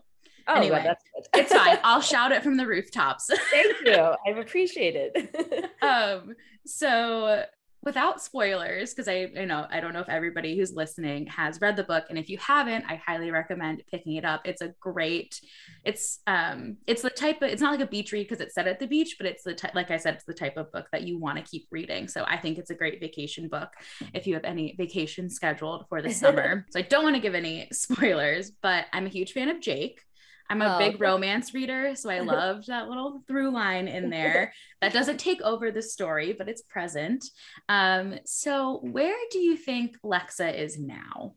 oh, 0.49 0.55
anyway 0.55 0.83
well, 0.85 0.97
it's 1.35 1.53
fine. 1.53 1.79
I'll 1.85 2.01
shout 2.01 2.33
it 2.33 2.43
from 2.43 2.57
the 2.57 2.67
rooftops. 2.67 3.31
Thank 3.51 3.77
you. 3.85 3.95
I 3.95 4.31
appreciate 4.39 4.95
it. 4.97 5.71
Um 5.83 6.35
so 6.65 7.45
without 7.85 8.23
spoilers 8.23 8.93
because 8.93 9.09
i 9.09 9.31
you 9.35 9.47
know 9.47 9.67
i 9.71 9.81
don't 9.81 9.93
know 9.93 10.01
if 10.01 10.09
everybody 10.09 10.57
who's 10.57 10.73
listening 10.73 11.27
has 11.27 11.61
read 11.61 11.77
the 11.77 11.85
book 11.85 12.05
and 12.09 12.19
if 12.19 12.29
you 12.29 12.39
haven't 12.39 12.85
i 12.89 12.97
highly 12.97 13.31
recommend 13.31 13.83
picking 13.91 14.17
it 14.17 14.25
up. 14.25 14.43
It's 14.45 14.63
a 14.63 14.75
great 14.81 15.41
it's 15.85 16.21
um 16.27 16.77
it's 16.87 17.03
the 17.03 17.11
type 17.11 17.43
of 17.43 17.51
it's 17.51 17.63
not 17.63 17.73
like 17.73 17.87
a 17.87 17.91
beach 17.91 18.13
read 18.13 18.29
because 18.29 18.41
it's 18.41 18.55
set 18.55 18.67
at 18.67 18.79
the 18.79 18.87
beach 18.87 19.17
but 19.19 19.27
it's 19.27 19.43
the 19.43 19.55
type 19.55 19.75
like 19.75 19.91
i 19.91 19.97
said 19.97 20.15
it's 20.15 20.25
the 20.25 20.35
type 20.35 20.57
of 20.57 20.71
book 20.73 20.87
that 20.93 21.03
you 21.03 21.19
want 21.19 21.39
to 21.39 21.45
keep 21.45 21.67
reading. 21.71 22.09
So 22.09 22.25
i 22.27 22.37
think 22.37 22.59
it's 22.59 22.71
a 22.71 22.75
great 22.75 23.01
vacation 23.01 23.49
book 23.49 23.69
if 24.13 24.27
you 24.27 24.35
have 24.35 24.45
any 24.45 24.75
vacation 24.77 25.31
scheduled 25.31 25.87
for 25.89 26.03
the 26.03 26.11
summer. 26.23 26.67
So 26.71 26.79
i 26.79 26.83
don't 26.83 27.05
want 27.05 27.17
to 27.17 27.23
give 27.23 27.35
any 27.35 27.69
spoilers 27.73 28.51
but 28.63 28.87
i'm 28.93 29.07
a 29.07 29.11
huge 29.11 29.33
fan 29.33 29.49
of 29.49 29.61
jake 29.61 30.01
I'm 30.51 30.63
a 30.63 30.77
oh, 30.77 30.79
big 30.79 31.01
romance 31.01 31.55
reader, 31.55 31.95
so 31.95 32.11
I 32.11 32.21
loved 32.21 32.67
that 32.67 32.89
little 32.89 33.23
through 33.27 33.51
line 33.51 33.89
in 33.89 34.11
there. 34.11 34.53
that 34.81 34.93
doesn't 34.93 35.19
take 35.19 35.41
over 35.43 35.71
the 35.71 35.83
story, 35.83 36.33
but 36.33 36.49
it's 36.49 36.63
present. 36.63 37.25
Um, 37.69 38.19
so, 38.25 38.81
where 38.83 39.17
do 39.31 39.39
you 39.39 39.57
think 39.57 40.01
Lexa 40.03 40.55
is 40.57 40.79
now? 40.79 41.35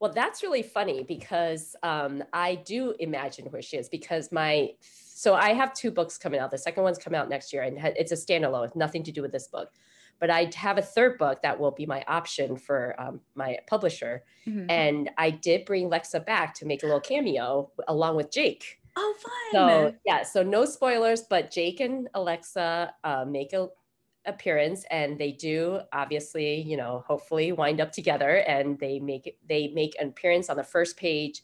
Well, 0.00 0.12
that's 0.12 0.42
really 0.42 0.62
funny 0.62 1.04
because 1.04 1.74
um, 1.82 2.22
I 2.32 2.56
do 2.56 2.94
imagine 2.98 3.46
where 3.46 3.62
she 3.62 3.78
is 3.78 3.88
because 3.88 4.30
my 4.30 4.70
so 4.80 5.34
I 5.34 5.54
have 5.54 5.72
two 5.72 5.90
books 5.90 6.18
coming 6.18 6.40
out. 6.40 6.50
The 6.50 6.58
second 6.58 6.82
one's 6.82 6.98
coming 6.98 7.18
out 7.18 7.30
next 7.30 7.52
year, 7.52 7.62
and 7.62 7.78
it's 7.96 8.12
a 8.12 8.16
standalone, 8.16 8.74
nothing 8.76 9.02
to 9.04 9.12
do 9.12 9.22
with 9.22 9.32
this 9.32 9.48
book 9.48 9.70
but 10.18 10.30
I 10.30 10.50
have 10.54 10.78
a 10.78 10.82
third 10.82 11.18
book 11.18 11.42
that 11.42 11.58
will 11.58 11.70
be 11.70 11.86
my 11.86 12.04
option 12.08 12.56
for 12.56 12.94
um, 12.98 13.20
my 13.34 13.58
publisher. 13.66 14.24
Mm-hmm. 14.46 14.70
And 14.70 15.10
I 15.18 15.30
did 15.30 15.64
bring 15.64 15.90
Lexa 15.90 16.24
back 16.24 16.54
to 16.54 16.66
make 16.66 16.82
a 16.82 16.86
little 16.86 17.00
cameo 17.00 17.70
along 17.88 18.16
with 18.16 18.30
Jake. 18.30 18.80
Oh, 18.96 19.14
fun. 19.22 19.32
So, 19.52 19.94
yeah, 20.06 20.22
so 20.22 20.42
no 20.42 20.64
spoilers, 20.64 21.22
but 21.22 21.50
Jake 21.50 21.80
and 21.80 22.08
Alexa 22.14 22.94
uh, 23.04 23.24
make 23.26 23.52
a 23.52 23.68
appearance 24.26 24.84
and 24.90 25.18
they 25.18 25.32
do 25.32 25.80
obviously 25.92 26.60
you 26.62 26.76
know 26.76 27.04
hopefully 27.06 27.52
wind 27.52 27.80
up 27.80 27.92
together 27.92 28.38
and 28.38 28.78
they 28.78 28.98
make 28.98 29.38
they 29.48 29.68
make 29.68 29.94
an 30.00 30.08
appearance 30.08 30.50
on 30.50 30.56
the 30.56 30.64
first 30.64 30.96
page 30.96 31.42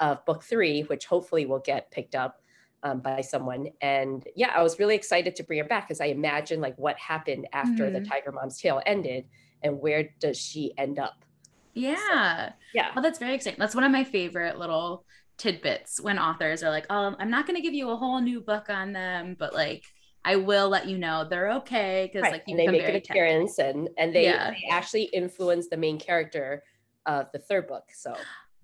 of 0.00 0.24
book 0.24 0.42
three 0.42 0.82
which 0.82 1.06
hopefully 1.06 1.46
will 1.46 1.60
get 1.60 1.90
picked 1.90 2.14
up 2.14 2.42
um, 2.84 3.00
by 3.00 3.22
someone. 3.22 3.68
And 3.80 4.26
yeah, 4.36 4.52
I 4.54 4.62
was 4.62 4.78
really 4.78 4.94
excited 4.94 5.34
to 5.36 5.42
bring 5.42 5.58
her 5.58 5.64
back 5.64 5.88
because 5.88 6.00
I 6.00 6.06
imagine 6.06 6.60
like 6.60 6.76
what 6.76 6.96
happened 6.98 7.48
after 7.52 7.84
mm-hmm. 7.84 7.94
the 7.94 8.08
Tiger 8.08 8.30
Mom's 8.30 8.60
tale 8.60 8.80
ended 8.86 9.24
and 9.62 9.80
where 9.80 10.10
does 10.20 10.38
she 10.38 10.72
end 10.76 10.98
up? 10.98 11.24
Yeah. 11.72 12.48
So, 12.48 12.52
yeah. 12.74 12.90
Well, 12.94 13.02
that's 13.02 13.18
very 13.18 13.34
exciting. 13.34 13.58
That's 13.58 13.74
one 13.74 13.84
of 13.84 13.90
my 13.90 14.04
favorite 14.04 14.58
little 14.58 15.04
tidbits 15.38 16.00
when 16.00 16.18
authors 16.18 16.62
are 16.62 16.70
like, 16.70 16.86
oh, 16.90 17.16
I'm 17.18 17.30
not 17.30 17.46
going 17.46 17.56
to 17.56 17.62
give 17.62 17.74
you 17.74 17.90
a 17.90 17.96
whole 17.96 18.20
new 18.20 18.40
book 18.40 18.68
on 18.68 18.92
them, 18.92 19.34
but 19.38 19.54
like, 19.54 19.82
I 20.26 20.36
will 20.36 20.68
let 20.68 20.86
you 20.86 20.96
know 20.96 21.26
they're 21.28 21.52
okay 21.52 22.08
because 22.10 22.22
right. 22.22 22.32
like 22.32 22.44
you 22.46 22.56
they 22.56 22.66
make 22.66 22.88
an 22.88 22.96
appearance 22.96 23.58
and 23.58 23.90
and 23.98 24.14
they, 24.14 24.24
yeah. 24.24 24.52
they 24.52 24.68
actually 24.70 25.04
influence 25.04 25.68
the 25.68 25.76
main 25.76 25.98
character 25.98 26.62
of 27.04 27.26
the 27.32 27.38
third 27.38 27.66
book. 27.66 27.84
So 27.92 28.16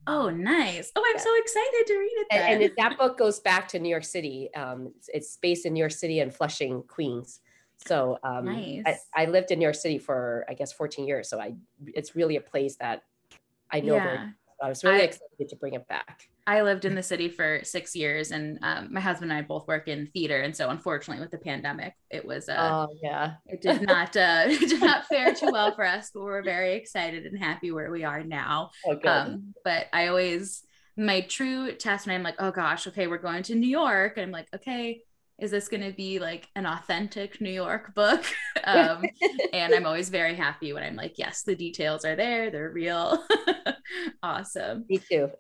Oh, 0.07 0.31
nice. 0.31 0.91
Oh, 0.97 1.05
I'm 1.07 1.17
yeah. 1.17 1.23
so 1.23 1.31
excited 1.37 1.87
to 1.87 1.99
read 1.99 2.13
it. 2.13 2.27
And, 2.31 2.63
and, 2.63 2.73
that 2.79 2.99
book 2.99 3.19
goes 3.19 3.41
back 3.41 3.69
to 3.69 3.79
New 3.79 3.89
York 3.89 4.05
City. 4.05 4.53
Um, 4.55 4.93
it's, 4.97 5.11
it's, 5.13 5.37
based 5.37 5.67
in 5.67 5.73
New 5.73 5.81
York 5.81 5.93
City 5.93 6.21
and 6.21 6.35
Flushing, 6.35 6.83
Queens. 6.85 7.41
So 7.87 8.19
um, 8.23 8.47
nice. 8.47 8.83
I, 8.87 9.23
I, 9.23 9.27
lived 9.27 9.51
in 9.51 9.59
New 9.59 9.65
York 9.65 9.75
City 9.75 9.99
for, 9.99 10.45
I 10.49 10.55
guess, 10.55 10.73
14 10.73 11.07
years. 11.07 11.29
So 11.29 11.41
I, 11.41 11.55
it's 11.87 12.17
really 12.17 12.37
a 12.37 12.41
place 12.41 12.77
that 12.77 13.03
I 13.71 13.81
know. 13.81 13.97
Yeah. 13.97 14.05
Very, 14.05 14.19
I 14.63 14.69
was 14.69 14.85
really 14.85 15.01
I, 15.01 15.05
excited 15.05 15.49
to 15.49 15.57
bring 15.57 15.75
it 15.75 15.87
back. 15.87 16.30
I 16.47 16.63
lived 16.63 16.85
in 16.85 16.95
the 16.95 17.03
city 17.03 17.29
for 17.29 17.61
six 17.63 17.95
years, 17.95 18.31
and 18.31 18.59
um, 18.63 18.93
my 18.93 19.01
husband 19.01 19.31
and 19.31 19.39
I 19.39 19.43
both 19.43 19.67
work 19.69 19.89
in 19.89 20.07
theater, 20.09 20.41
and 20.41 20.57
so 20.57 20.71
unfortunately, 20.71 21.21
with 21.21 21.31
the 21.31 21.39
pandemic, 21.39 21.95
it 22.11 22.25
was 22.25 22.49
uh, 22.49 22.87
oh 22.89 22.97
yeah, 23.03 23.35
it 23.47 23.61
did 23.61 23.83
not 23.83 24.17
uh, 24.17 24.45
it 24.47 24.69
did 24.69 24.81
not 24.81 25.07
fare 25.07 25.35
too 25.35 25.51
well 25.53 25.75
for 25.75 25.85
us. 25.85 26.11
But 26.13 26.23
we're 26.23 26.43
very 26.43 26.75
excited 26.75 27.27
and 27.27 27.39
happy 27.39 27.71
where 27.71 27.91
we 27.91 28.05
are 28.05 28.23
now. 28.23 28.71
Oh, 28.91 28.99
um, 29.09 29.55
but 29.65 29.87
I 29.93 30.09
always 30.09 30.63
my 30.97 31.21
true 31.21 31.73
test 31.73 32.07
when 32.07 32.17
I'm 32.17 32.23
like, 32.23 32.37
oh 32.39 32.51
gosh, 32.51 32.87
okay, 32.89 33.07
we're 33.07 33.19
going 33.19 33.43
to 33.45 33.55
New 33.55 33.69
York, 33.69 34.17
and 34.17 34.25
I'm 34.25 34.33
like, 34.33 34.49
okay, 34.55 35.03
is 35.39 35.51
this 35.51 35.69
going 35.69 35.83
to 35.83 35.93
be 35.93 36.19
like 36.19 36.49
an 36.57 36.67
authentic 36.67 37.41
New 37.41 37.51
York 37.51 37.95
book? 37.95 38.25
um, 38.65 39.05
and 39.53 39.75
I'm 39.75 39.87
always 39.87 40.09
very 40.09 40.35
happy 40.35 40.73
when 40.73 40.83
I'm 40.83 40.97
like, 40.97 41.19
yes, 41.19 41.43
the 41.43 41.55
details 41.55 42.05
are 42.05 42.17
there, 42.17 42.51
they're 42.51 42.71
real. 42.71 43.25
awesome. 44.23 44.85
Me 44.89 44.99
too. 44.99 45.31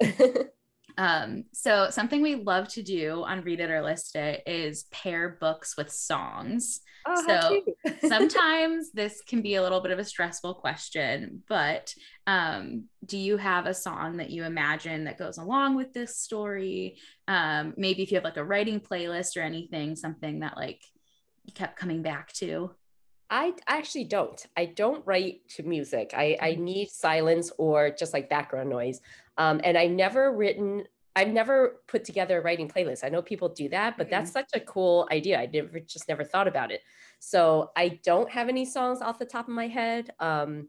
Um, 0.98 1.44
so 1.52 1.90
something 1.90 2.22
we 2.22 2.36
love 2.36 2.68
to 2.68 2.82
do 2.82 3.24
on 3.24 3.42
Read 3.42 3.60
It 3.60 3.70
or 3.70 3.82
List 3.82 4.16
It 4.16 4.42
is 4.46 4.84
pair 4.90 5.36
books 5.40 5.76
with 5.76 5.90
songs. 5.90 6.80
Oh, 7.06 7.24
so 7.26 7.64
sometimes 8.08 8.92
this 8.92 9.22
can 9.26 9.42
be 9.42 9.54
a 9.54 9.62
little 9.62 9.80
bit 9.80 9.92
of 9.92 9.98
a 9.98 10.04
stressful 10.04 10.54
question, 10.54 11.42
but 11.48 11.94
um, 12.26 12.84
do 13.04 13.16
you 13.16 13.36
have 13.36 13.66
a 13.66 13.74
song 13.74 14.18
that 14.18 14.30
you 14.30 14.44
imagine 14.44 15.04
that 15.04 15.18
goes 15.18 15.38
along 15.38 15.76
with 15.76 15.92
this 15.92 16.16
story? 16.16 16.98
Um, 17.26 17.74
maybe 17.76 18.02
if 18.02 18.10
you 18.10 18.16
have 18.16 18.24
like 18.24 18.36
a 18.36 18.44
writing 18.44 18.80
playlist 18.80 19.36
or 19.36 19.40
anything, 19.40 19.96
something 19.96 20.40
that 20.40 20.56
like 20.56 20.82
you 21.44 21.52
kept 21.52 21.78
coming 21.78 22.02
back 22.02 22.32
to. 22.34 22.74
I 23.32 23.54
actually 23.68 24.04
don't. 24.04 24.44
I 24.56 24.66
don't 24.66 25.06
write 25.06 25.48
to 25.50 25.62
music. 25.62 26.12
I, 26.16 26.36
I 26.40 26.52
mm-hmm. 26.52 26.64
need 26.64 26.88
silence 26.90 27.52
or 27.58 27.90
just 27.90 28.12
like 28.12 28.28
background 28.28 28.70
noise. 28.70 29.00
Um, 29.38 29.60
and 29.64 29.76
I 29.78 29.86
never 29.86 30.34
written, 30.34 30.84
I've 31.16 31.28
never 31.28 31.80
put 31.88 32.04
together 32.04 32.38
a 32.38 32.42
writing 32.42 32.68
playlist. 32.68 33.04
I 33.04 33.08
know 33.08 33.22
people 33.22 33.48
do 33.48 33.68
that, 33.70 33.96
but 33.96 34.06
mm-hmm. 34.06 34.12
that's 34.12 34.32
such 34.32 34.50
a 34.54 34.60
cool 34.60 35.08
idea. 35.10 35.38
I 35.40 35.46
never 35.52 35.80
just 35.80 36.08
never 36.08 36.24
thought 36.24 36.48
about 36.48 36.70
it. 36.70 36.82
So 37.18 37.70
I 37.76 38.00
don't 38.04 38.30
have 38.30 38.48
any 38.48 38.64
songs 38.64 39.00
off 39.00 39.18
the 39.18 39.24
top 39.24 39.48
of 39.48 39.54
my 39.54 39.68
head. 39.68 40.10
Um, 40.18 40.68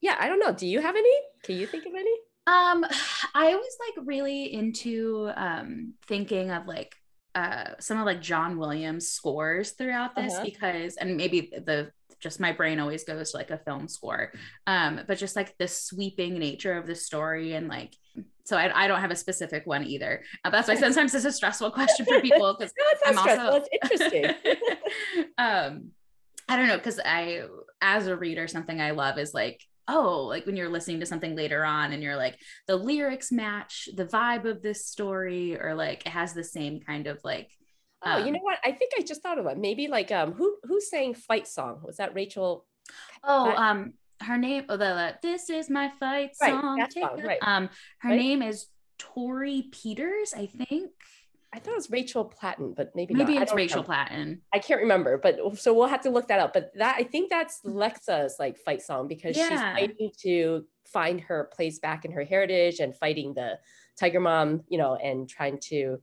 yeah, 0.00 0.16
I 0.18 0.28
don't 0.28 0.38
know. 0.38 0.52
Do 0.52 0.66
you 0.66 0.80
have 0.80 0.96
any? 0.96 1.14
Can 1.42 1.56
you 1.56 1.66
think 1.66 1.86
of 1.86 1.94
any? 1.94 2.14
Um, 2.46 2.84
I 3.34 3.54
was 3.54 3.76
like 3.80 4.06
really 4.06 4.52
into 4.52 5.30
um 5.36 5.94
thinking 6.06 6.50
of 6.50 6.66
like 6.66 6.94
uh 7.34 7.70
some 7.80 7.98
of 7.98 8.06
like 8.06 8.20
John 8.20 8.58
Williams 8.58 9.08
scores 9.08 9.72
throughout 9.72 10.14
this 10.14 10.34
uh-huh. 10.34 10.44
because 10.44 10.96
and 10.96 11.16
maybe 11.16 11.52
the 11.52 11.90
just 12.24 12.40
my 12.40 12.50
brain 12.50 12.80
always 12.80 13.04
goes 13.04 13.30
to 13.30 13.36
like 13.36 13.50
a 13.50 13.58
film 13.58 13.86
score. 13.86 14.32
Um 14.66 15.02
but 15.06 15.18
just 15.18 15.36
like 15.36 15.56
the 15.58 15.68
sweeping 15.68 16.38
nature 16.38 16.76
of 16.76 16.86
the 16.86 16.96
story 16.96 17.52
and 17.52 17.68
like 17.68 17.94
so 18.44 18.56
I, 18.56 18.84
I 18.84 18.88
don't 18.88 19.00
have 19.00 19.10
a 19.10 19.16
specific 19.16 19.66
one 19.66 19.84
either. 19.84 20.22
Uh, 20.44 20.50
that's 20.50 20.68
why 20.68 20.74
sometimes 20.74 21.14
it's 21.14 21.24
a 21.24 21.32
stressful 21.32 21.70
question 21.70 22.06
for 22.06 22.20
people 22.20 22.54
because 22.58 22.72
no, 22.76 23.10
I'm 23.10 23.18
also 23.18 23.62
it's 23.62 23.68
interesting. 23.82 24.34
Um 25.38 25.90
I 26.48 26.56
don't 26.56 26.68
know 26.68 26.76
because 26.76 26.98
I 27.04 27.42
as 27.80 28.06
a 28.06 28.16
reader 28.16 28.48
something 28.48 28.80
I 28.80 28.90
love 28.90 29.18
is 29.18 29.34
like 29.34 29.60
oh, 29.86 30.22
like 30.22 30.46
when 30.46 30.56
you're 30.56 30.70
listening 30.70 31.00
to 31.00 31.06
something 31.06 31.36
later 31.36 31.62
on 31.62 31.92
and 31.92 32.02
you're 32.02 32.16
like, 32.16 32.38
the 32.66 32.76
lyrics 32.76 33.30
match 33.30 33.86
the 33.94 34.06
vibe 34.06 34.46
of 34.46 34.62
this 34.62 34.86
story, 34.86 35.60
or 35.60 35.74
like 35.74 36.06
it 36.06 36.10
has 36.10 36.32
the 36.32 36.44
same 36.44 36.80
kind 36.80 37.06
of 37.06 37.20
like. 37.22 37.50
Oh, 38.04 38.12
um, 38.12 38.26
you 38.26 38.32
know 38.32 38.40
what? 38.40 38.58
I 38.64 38.72
think 38.72 38.92
I 38.98 39.02
just 39.02 39.22
thought 39.22 39.38
of 39.38 39.46
it. 39.46 39.58
Maybe 39.58 39.88
like 39.88 40.12
um, 40.12 40.32
who 40.32 40.56
who 40.64 40.80
sang 40.80 41.14
"Fight 41.14 41.46
Song"? 41.46 41.80
Was 41.84 41.96
that 41.96 42.14
Rachel? 42.14 42.66
Oh, 43.22 43.50
um, 43.50 43.94
her 44.20 44.38
name. 44.38 44.64
Oh, 44.68 44.76
the, 44.76 44.84
the 44.84 45.14
"This 45.22 45.50
Is 45.50 45.70
My 45.70 45.90
Fight 46.00 46.36
Song." 46.36 46.78
Right, 46.78 46.92
song 46.92 47.22
right. 47.22 47.38
Um, 47.42 47.68
her 47.98 48.10
right? 48.10 48.18
name 48.18 48.42
is 48.42 48.66
Torrey 48.98 49.68
Peters, 49.70 50.34
I 50.36 50.46
think. 50.46 50.90
I 51.54 51.60
thought 51.60 51.72
it 51.72 51.76
was 51.76 51.90
Rachel 51.90 52.24
Platten, 52.24 52.74
but 52.74 52.90
maybe 52.96 53.14
maybe 53.14 53.34
not. 53.34 53.44
it's 53.44 53.54
Rachel. 53.54 53.84
Platten. 53.84 54.40
I 54.52 54.58
can't 54.58 54.80
remember, 54.80 55.18
but 55.18 55.38
so 55.56 55.72
we'll 55.72 55.86
have 55.86 56.00
to 56.00 56.10
look 56.10 56.26
that 56.28 56.40
up. 56.40 56.52
But 56.52 56.72
that 56.74 56.96
I 56.98 57.04
think 57.04 57.30
that's 57.30 57.60
Lexa's 57.64 58.36
like 58.40 58.58
fight 58.58 58.82
song 58.82 59.06
because 59.06 59.36
yeah. 59.36 59.48
she's 59.48 59.60
fighting 59.60 60.10
to 60.22 60.64
find 60.84 61.20
her 61.20 61.48
place 61.54 61.78
back 61.78 62.04
in 62.04 62.10
her 62.10 62.24
heritage 62.24 62.80
and 62.80 62.94
fighting 62.94 63.34
the 63.34 63.58
tiger 63.98 64.18
mom, 64.18 64.62
you 64.68 64.78
know, 64.78 64.96
and 64.96 65.28
trying 65.28 65.58
to 65.68 66.02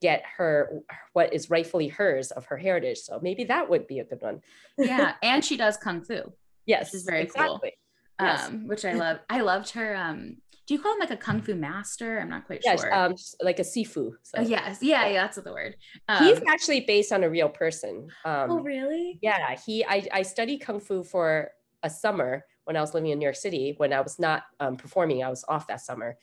get 0.00 0.22
her 0.36 0.80
what 1.12 1.32
is 1.32 1.50
rightfully 1.50 1.88
hers 1.88 2.30
of 2.30 2.46
her 2.46 2.56
heritage. 2.56 2.98
So 2.98 3.18
maybe 3.22 3.44
that 3.44 3.68
would 3.68 3.86
be 3.86 3.98
a 3.98 4.04
good 4.04 4.22
one. 4.22 4.40
yeah, 4.78 5.14
and 5.22 5.44
she 5.44 5.56
does 5.56 5.76
kung 5.76 6.02
fu. 6.02 6.32
Yes, 6.66 6.92
which 6.92 7.00
is 7.00 7.04
very 7.04 7.22
exactly. 7.22 7.74
cool. 8.18 8.26
Yes. 8.26 8.48
Um, 8.48 8.66
which 8.66 8.84
I 8.84 8.92
love. 9.04 9.18
I 9.28 9.40
loved 9.40 9.70
her 9.70 9.96
um 9.96 10.36
do 10.70 10.74
you 10.74 10.80
call 10.80 10.92
him 10.92 11.00
like 11.00 11.10
a 11.10 11.16
kung 11.16 11.42
fu 11.42 11.56
master? 11.56 12.20
I'm 12.20 12.28
not 12.28 12.46
quite 12.46 12.60
yeah, 12.64 12.76
sure. 12.76 12.94
Um, 12.94 13.16
like 13.42 13.58
a 13.58 13.62
sifu. 13.62 14.12
So. 14.22 14.36
Oh, 14.36 14.42
yes, 14.42 14.78
yeah, 14.80 15.04
yeah, 15.08 15.22
that's 15.22 15.36
the 15.36 15.52
word. 15.52 15.74
Um, 16.06 16.22
He's 16.22 16.40
actually 16.46 16.82
based 16.82 17.10
on 17.10 17.24
a 17.24 17.28
real 17.28 17.48
person. 17.48 18.06
Um, 18.24 18.50
oh, 18.52 18.60
really? 18.60 19.18
Yeah, 19.20 19.56
he. 19.66 19.84
I 19.84 20.06
I 20.12 20.22
studied 20.22 20.58
kung 20.58 20.78
fu 20.78 21.02
for 21.02 21.50
a 21.82 21.90
summer 21.90 22.44
when 22.66 22.76
I 22.76 22.80
was 22.82 22.94
living 22.94 23.10
in 23.10 23.18
New 23.18 23.24
York 23.24 23.34
City. 23.34 23.74
When 23.78 23.92
I 23.92 24.00
was 24.00 24.20
not 24.20 24.44
um, 24.60 24.76
performing, 24.76 25.24
I 25.24 25.28
was 25.28 25.44
off 25.48 25.66
that 25.66 25.80
summer, 25.80 26.16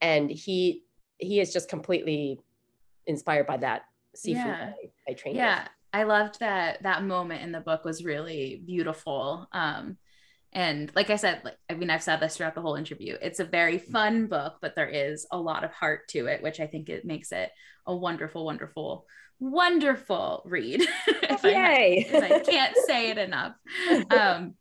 and 0.00 0.28
he 0.28 0.82
he 1.18 1.38
is 1.38 1.52
just 1.52 1.68
completely 1.68 2.40
inspired 3.06 3.46
by 3.46 3.56
that 3.58 3.82
sifu 4.16 4.34
yeah. 4.34 4.72
I, 5.08 5.10
I 5.10 5.14
trained. 5.14 5.36
Yeah, 5.36 5.62
with. 5.62 5.70
I 5.92 6.02
loved 6.04 6.40
that 6.40 6.82
that 6.82 7.04
moment 7.04 7.42
in 7.42 7.52
the 7.52 7.60
book 7.60 7.84
was 7.84 8.04
really 8.04 8.62
beautiful. 8.64 9.48
Um, 9.52 9.96
and 10.52 10.92
like 10.94 11.10
I 11.10 11.16
said, 11.16 11.40
like 11.44 11.56
I 11.70 11.74
mean, 11.74 11.90
I've 11.90 12.02
said 12.02 12.20
this 12.20 12.36
throughout 12.36 12.54
the 12.54 12.60
whole 12.60 12.74
interview. 12.74 13.16
It's 13.20 13.40
a 13.40 13.44
very 13.44 13.78
fun 13.78 14.26
book, 14.26 14.54
but 14.60 14.74
there 14.76 14.88
is 14.88 15.26
a 15.30 15.38
lot 15.38 15.64
of 15.64 15.72
heart 15.72 16.08
to 16.08 16.26
it, 16.26 16.42
which 16.42 16.60
I 16.60 16.66
think 16.66 16.88
it 16.88 17.04
makes 17.04 17.32
it 17.32 17.50
a 17.86 17.96
wonderful, 17.96 18.44
wonderful, 18.44 19.06
wonderful 19.40 20.42
read. 20.44 20.82
if, 21.06 21.42
Yay. 21.42 22.06
I, 22.12 22.16
if 22.16 22.22
I 22.32 22.38
can't 22.40 22.76
say 22.86 23.10
it 23.10 23.18
enough. 23.18 23.54
Um, 24.10 24.54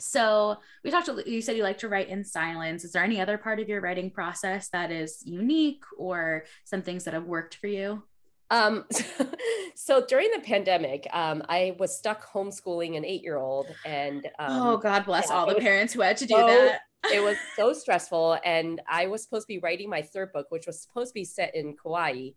so 0.00 0.56
we 0.84 0.90
talked. 0.90 1.08
You 1.26 1.42
said 1.42 1.56
you 1.56 1.62
like 1.62 1.78
to 1.78 1.88
write 1.88 2.08
in 2.08 2.24
silence. 2.24 2.84
Is 2.84 2.92
there 2.92 3.04
any 3.04 3.20
other 3.20 3.38
part 3.38 3.60
of 3.60 3.68
your 3.68 3.80
writing 3.80 4.10
process 4.10 4.68
that 4.70 4.90
is 4.90 5.22
unique, 5.24 5.84
or 5.96 6.44
some 6.64 6.82
things 6.82 7.04
that 7.04 7.14
have 7.14 7.24
worked 7.24 7.56
for 7.56 7.66
you? 7.66 8.02
Um, 8.50 8.84
so 9.74 10.04
during 10.04 10.30
the 10.32 10.40
pandemic, 10.40 11.06
um, 11.12 11.42
I 11.48 11.76
was 11.78 11.96
stuck 11.96 12.30
homeschooling 12.30 12.96
an 12.96 13.04
eight-year-old, 13.04 13.66
and 13.84 14.26
um, 14.38 14.62
oh 14.62 14.76
God 14.76 15.04
bless 15.04 15.30
all 15.30 15.46
the 15.46 15.54
parents 15.54 15.92
who 15.92 16.00
had 16.00 16.16
to 16.18 16.26
do 16.26 16.34
so, 16.34 16.46
that. 16.46 16.80
it 17.12 17.22
was 17.22 17.36
so 17.56 17.72
stressful, 17.72 18.38
and 18.44 18.80
I 18.88 19.06
was 19.06 19.22
supposed 19.22 19.44
to 19.44 19.54
be 19.54 19.58
writing 19.58 19.88
my 19.88 20.02
third 20.02 20.32
book, 20.32 20.46
which 20.50 20.66
was 20.66 20.82
supposed 20.82 21.10
to 21.10 21.14
be 21.14 21.24
set 21.24 21.54
in 21.54 21.76
Kauai, 21.76 22.30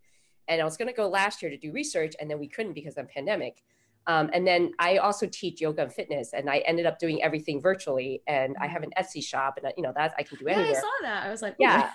and 0.48 0.60
I 0.60 0.64
was 0.64 0.76
going 0.76 0.88
to 0.88 0.94
go 0.94 1.08
last 1.08 1.42
year 1.42 1.50
to 1.50 1.58
do 1.58 1.72
research, 1.72 2.14
and 2.20 2.30
then 2.30 2.38
we 2.38 2.48
couldn't 2.48 2.74
because 2.74 2.96
of 2.96 3.06
the 3.06 3.12
pandemic. 3.12 3.62
Um, 4.06 4.28
and 4.32 4.46
then 4.46 4.72
I 4.78 4.98
also 4.98 5.26
teach 5.26 5.60
yoga 5.60 5.82
and 5.82 5.92
fitness, 5.92 6.32
and 6.32 6.50
I 6.50 6.58
ended 6.58 6.84
up 6.84 6.98
doing 6.98 7.22
everything 7.22 7.60
virtually. 7.60 8.22
And 8.26 8.54
I 8.60 8.66
have 8.66 8.82
an 8.82 8.90
Etsy 8.98 9.24
shop, 9.24 9.58
and 9.62 9.72
you 9.76 9.82
know 9.82 9.92
that 9.96 10.14
I 10.18 10.22
can 10.22 10.38
do 10.38 10.46
anywhere. 10.46 10.66
Yeah, 10.66 10.76
I 10.76 10.80
saw 10.80 10.90
that. 11.02 11.26
I 11.26 11.30
was 11.30 11.42
like, 11.42 11.56
yeah. 11.58 11.90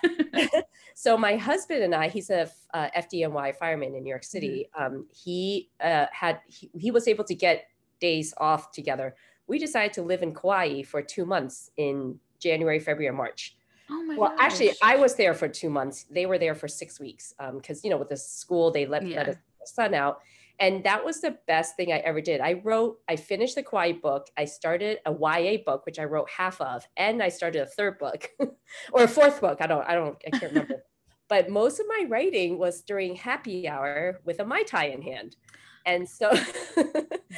so 0.95 1.17
my 1.17 1.35
husband 1.35 1.83
and 1.83 1.93
I, 1.93 2.07
he's 2.09 2.29
a 2.29 2.49
uh, 2.73 2.89
FDNY 2.97 3.55
fireman 3.55 3.93
in 3.95 4.03
New 4.03 4.09
York 4.09 4.23
City. 4.23 4.67
Mm-hmm. 4.75 4.95
Um, 4.95 5.07
he 5.11 5.69
uh, 5.81 6.07
had 6.11 6.39
he, 6.47 6.71
he 6.77 6.91
was 6.91 7.07
able 7.07 7.23
to 7.25 7.35
get 7.35 7.65
days 7.99 8.33
off 8.37 8.71
together. 8.71 9.15
We 9.47 9.59
decided 9.59 9.93
to 9.93 10.01
live 10.01 10.23
in 10.23 10.33
Kauai 10.33 10.83
for 10.83 11.01
two 11.01 11.25
months 11.25 11.69
in 11.77 12.19
January, 12.39 12.79
February, 12.79 13.15
March. 13.15 13.55
Oh 13.91 14.03
my 14.03 14.15
well, 14.15 14.29
gosh. 14.29 14.39
actually, 14.39 14.71
I 14.83 14.95
was 14.95 15.15
there 15.15 15.33
for 15.33 15.47
two 15.47 15.69
months. 15.69 16.05
They 16.09 16.25
were 16.25 16.37
there 16.37 16.55
for 16.55 16.67
six 16.67 16.99
weeks 16.99 17.33
because 17.53 17.77
um, 17.77 17.81
you 17.83 17.89
know 17.91 17.97
with 17.97 18.09
the 18.09 18.17
school 18.17 18.71
they 18.71 18.85
let, 18.85 19.05
yeah. 19.05 19.17
let 19.17 19.29
us 19.29 19.37
son 19.65 19.93
out 19.93 20.21
and 20.59 20.83
that 20.83 21.05
was 21.05 21.21
the 21.21 21.37
best 21.47 21.75
thing 21.75 21.91
I 21.93 21.97
ever 21.97 22.19
did. 22.19 22.41
I 22.41 22.53
wrote, 22.63 22.99
I 23.07 23.15
finished 23.15 23.55
the 23.55 23.63
Kauai 23.63 23.93
book. 23.93 24.27
I 24.37 24.45
started 24.45 24.99
a 25.05 25.11
YA 25.11 25.59
book, 25.65 25.85
which 25.85 25.99
I 25.99 26.03
wrote 26.03 26.29
half 26.29 26.59
of, 26.59 26.85
and 26.97 27.23
I 27.23 27.29
started 27.29 27.61
a 27.61 27.65
third 27.65 27.97
book 27.97 28.29
or 28.91 29.03
a 29.03 29.07
fourth 29.07 29.39
book. 29.39 29.59
I 29.61 29.67
don't, 29.67 29.87
I 29.87 29.95
don't, 29.95 30.17
I 30.27 30.37
can't 30.37 30.51
remember. 30.51 30.83
but 31.29 31.49
most 31.49 31.79
of 31.79 31.85
my 31.87 32.05
writing 32.09 32.57
was 32.57 32.81
during 32.81 33.15
happy 33.15 33.69
hour 33.69 34.19
with 34.25 34.39
a 34.41 34.45
Mai 34.45 34.63
Tai 34.63 34.87
in 34.87 35.01
hand. 35.01 35.37
And 35.85 36.07
so, 36.07 36.29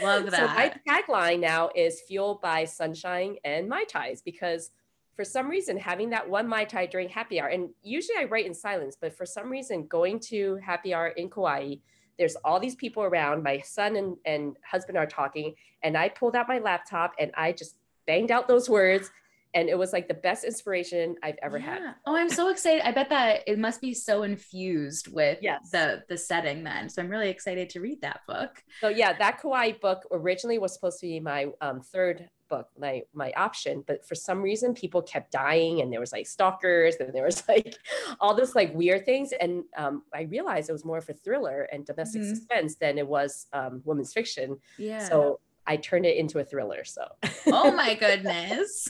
love 0.02 0.32
that. 0.32 0.34
so 0.34 0.48
my 0.48 0.74
tagline 0.88 1.40
now 1.40 1.70
is 1.76 2.02
fueled 2.02 2.42
by 2.42 2.66
sunshine 2.66 3.36
and 3.46 3.70
Mai 3.70 3.84
Tais 3.84 4.22
because 4.26 4.72
for 5.16 5.24
some 5.24 5.48
reason 5.48 5.78
having 5.78 6.10
that 6.10 6.28
one 6.28 6.48
Mai 6.48 6.64
Tai 6.64 6.88
during 6.88 7.08
happy 7.08 7.40
hour, 7.40 7.50
and 7.50 7.70
usually 7.84 8.18
I 8.18 8.24
write 8.24 8.48
in 8.48 8.56
silence, 8.56 8.98
but 9.00 9.16
for 9.16 9.28
some 9.28 9.50
reason 9.50 9.86
going 9.86 10.20
to 10.32 10.56
happy 10.56 10.94
hour 10.94 11.10
in 11.10 11.30
Kauai, 11.30 11.76
there's 12.18 12.36
all 12.44 12.60
these 12.60 12.76
people 12.76 13.04
around. 13.04 13.44
My 13.44 13.60
son 13.60 13.96
and, 13.96 14.18
and 14.26 14.56
husband 14.64 14.98
are 14.98 15.06
talking, 15.06 15.56
and 15.84 15.98
I 15.98 16.10
pulled 16.10 16.36
out 16.36 16.48
my 16.48 16.60
laptop 16.60 17.14
and 17.20 17.32
I 17.36 17.52
just 17.52 17.76
banged 18.06 18.32
out 18.32 18.48
those 18.48 18.70
words. 18.70 19.12
And 19.54 19.68
it 19.68 19.78
was 19.78 19.92
like 19.92 20.08
the 20.08 20.14
best 20.14 20.46
inspiration 20.46 21.18
I've 21.22 21.36
ever 21.44 21.58
yeah. 21.58 21.66
had. 21.66 21.96
Oh, 22.06 22.16
I'm 22.16 22.30
so 22.30 22.48
excited. 22.48 22.88
I 22.88 22.94
bet 22.94 23.10
that 23.10 23.42
it 23.48 23.60
must 23.60 23.82
be 23.82 23.94
so 23.94 24.24
infused 24.24 25.10
with 25.10 25.40
yes. 25.42 25.72
the 25.72 26.04
the 26.08 26.18
setting 26.18 26.64
then. 26.64 26.88
So 26.88 27.02
I'm 27.02 27.10
really 27.10 27.30
excited 27.30 27.70
to 27.72 27.82
read 27.82 28.00
that 28.02 28.22
book. 28.28 28.64
So 28.80 28.88
yeah, 28.88 29.12
that 29.18 29.42
Kauai 29.42 29.74
book 29.74 30.08
originally 30.10 30.58
was 30.58 30.74
supposed 30.74 31.02
to 31.02 31.08
be 31.08 31.20
my 31.20 31.48
um, 31.60 31.82
third 31.82 32.30
book 32.52 32.68
my 32.78 33.02
my 33.14 33.32
option 33.38 33.82
but 33.88 34.06
for 34.06 34.14
some 34.14 34.42
reason 34.42 34.74
people 34.74 35.02
kept 35.02 35.32
dying 35.32 35.82
and 35.82 35.92
there 35.92 36.02
was 36.02 36.12
like 36.12 36.28
stalkers 36.28 36.96
and 37.00 37.14
there 37.14 37.24
was 37.24 37.42
like 37.54 37.78
all 38.20 38.36
this 38.36 38.54
like 38.54 38.76
weird 38.76 39.06
things. 39.06 39.34
And 39.40 39.64
um, 39.78 40.04
i 40.14 40.24
realized 40.24 40.70
it 40.70 40.74
was 40.74 40.86
more 40.86 40.98
of 40.98 41.10
a 41.10 41.14
thriller 41.14 41.68
and 41.72 41.86
domestic 41.86 42.22
mm-hmm. 42.22 42.36
suspense 42.36 42.76
than 42.76 42.98
it 42.98 43.08
was 43.08 43.48
um, 43.54 43.82
women's 43.86 44.14
fiction. 44.14 44.58
Yeah. 44.78 45.08
So 45.08 45.40
i 45.66 45.78
turned 45.78 46.06
it 46.06 46.18
into 46.18 46.40
a 46.40 46.44
thriller 46.44 46.84
so. 46.84 47.06
Oh 47.48 47.72
my 47.72 47.94
goodness. 48.06 48.90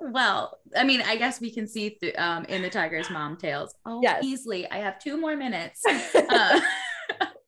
Well 0.00 0.58
i 0.76 0.84
mean 0.84 1.02
i 1.02 1.16
guess 1.16 1.40
we 1.40 1.50
can 1.50 1.66
see 1.68 1.90
through 1.90 2.12
um, 2.16 2.44
in 2.46 2.62
the 2.62 2.70
tiger's 2.70 3.10
mom 3.10 3.36
tales. 3.36 3.74
Oh 3.84 4.00
yes. 4.02 4.24
easily. 4.24 4.68
I 4.70 4.78
have 4.78 4.98
two 4.98 5.20
more 5.20 5.36
minutes. 5.36 5.84
Uh, 6.14 6.60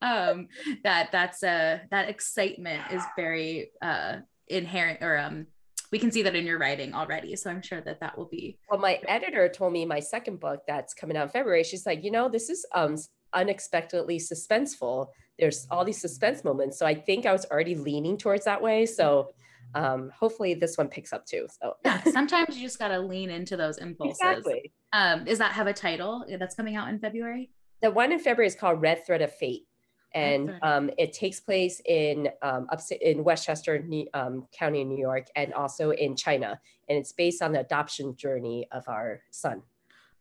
um 0.02 0.48
that 0.84 1.10
that's 1.10 1.42
uh 1.42 1.78
that 1.90 2.10
excitement 2.10 2.82
is 2.92 3.02
very 3.16 3.70
uh 3.80 4.16
inherent 4.48 5.02
or 5.02 5.18
um 5.18 5.46
we 5.92 5.98
can 6.00 6.10
see 6.10 6.22
that 6.22 6.34
in 6.34 6.44
your 6.44 6.58
writing 6.58 6.94
already. 6.94 7.36
So 7.36 7.48
I'm 7.48 7.62
sure 7.62 7.80
that 7.80 8.00
that 8.00 8.18
will 8.18 8.26
be. 8.26 8.58
Well, 8.68 8.80
my 8.80 8.98
editor 9.06 9.48
told 9.48 9.72
me 9.72 9.84
my 9.84 10.00
second 10.00 10.40
book 10.40 10.62
that's 10.66 10.92
coming 10.94 11.16
out 11.16 11.24
in 11.24 11.28
February. 11.28 11.62
She's 11.62 11.86
like, 11.86 12.02
you 12.02 12.10
know, 12.10 12.28
this 12.28 12.50
is 12.50 12.66
um 12.74 12.96
unexpectedly 13.32 14.18
suspenseful. 14.18 15.08
There's 15.38 15.66
all 15.70 15.84
these 15.84 16.00
suspense 16.00 16.42
moments. 16.42 16.78
So 16.78 16.86
I 16.86 16.94
think 16.94 17.26
I 17.26 17.32
was 17.32 17.44
already 17.46 17.74
leaning 17.74 18.16
towards 18.16 18.44
that 18.46 18.60
way. 18.60 18.86
So 18.86 19.30
um, 19.74 20.10
hopefully 20.18 20.54
this 20.54 20.78
one 20.78 20.88
picks 20.88 21.12
up 21.12 21.26
too. 21.26 21.46
So 21.60 21.74
yeah, 21.84 22.02
sometimes 22.04 22.56
you 22.56 22.62
just 22.62 22.78
gotta 22.78 22.98
lean 22.98 23.30
into 23.30 23.56
those 23.56 23.78
impulses. 23.78 24.18
Exactly. 24.20 24.72
Um, 24.92 25.24
does 25.24 25.38
that 25.38 25.52
have 25.52 25.66
a 25.66 25.72
title 25.72 26.24
that's 26.38 26.54
coming 26.54 26.76
out 26.76 26.88
in 26.88 26.98
February? 26.98 27.50
The 27.82 27.90
one 27.90 28.12
in 28.12 28.18
February 28.18 28.46
is 28.46 28.54
called 28.54 28.80
Red 28.80 29.04
Thread 29.06 29.22
of 29.22 29.34
Fate. 29.34 29.66
And 30.14 30.54
um, 30.62 30.90
it 30.98 31.12
takes 31.12 31.40
place 31.40 31.80
in 31.84 32.28
um, 32.42 32.66
upstate 32.70 33.02
in 33.02 33.22
Westchester 33.22 33.84
um, 34.14 34.46
County, 34.52 34.84
New 34.84 34.98
York, 34.98 35.26
and 35.36 35.52
also 35.54 35.90
in 35.90 36.16
China. 36.16 36.58
And 36.88 36.98
it's 36.98 37.12
based 37.12 37.42
on 37.42 37.52
the 37.52 37.60
adoption 37.60 38.16
journey 38.16 38.66
of 38.72 38.84
our 38.88 39.22
son. 39.30 39.62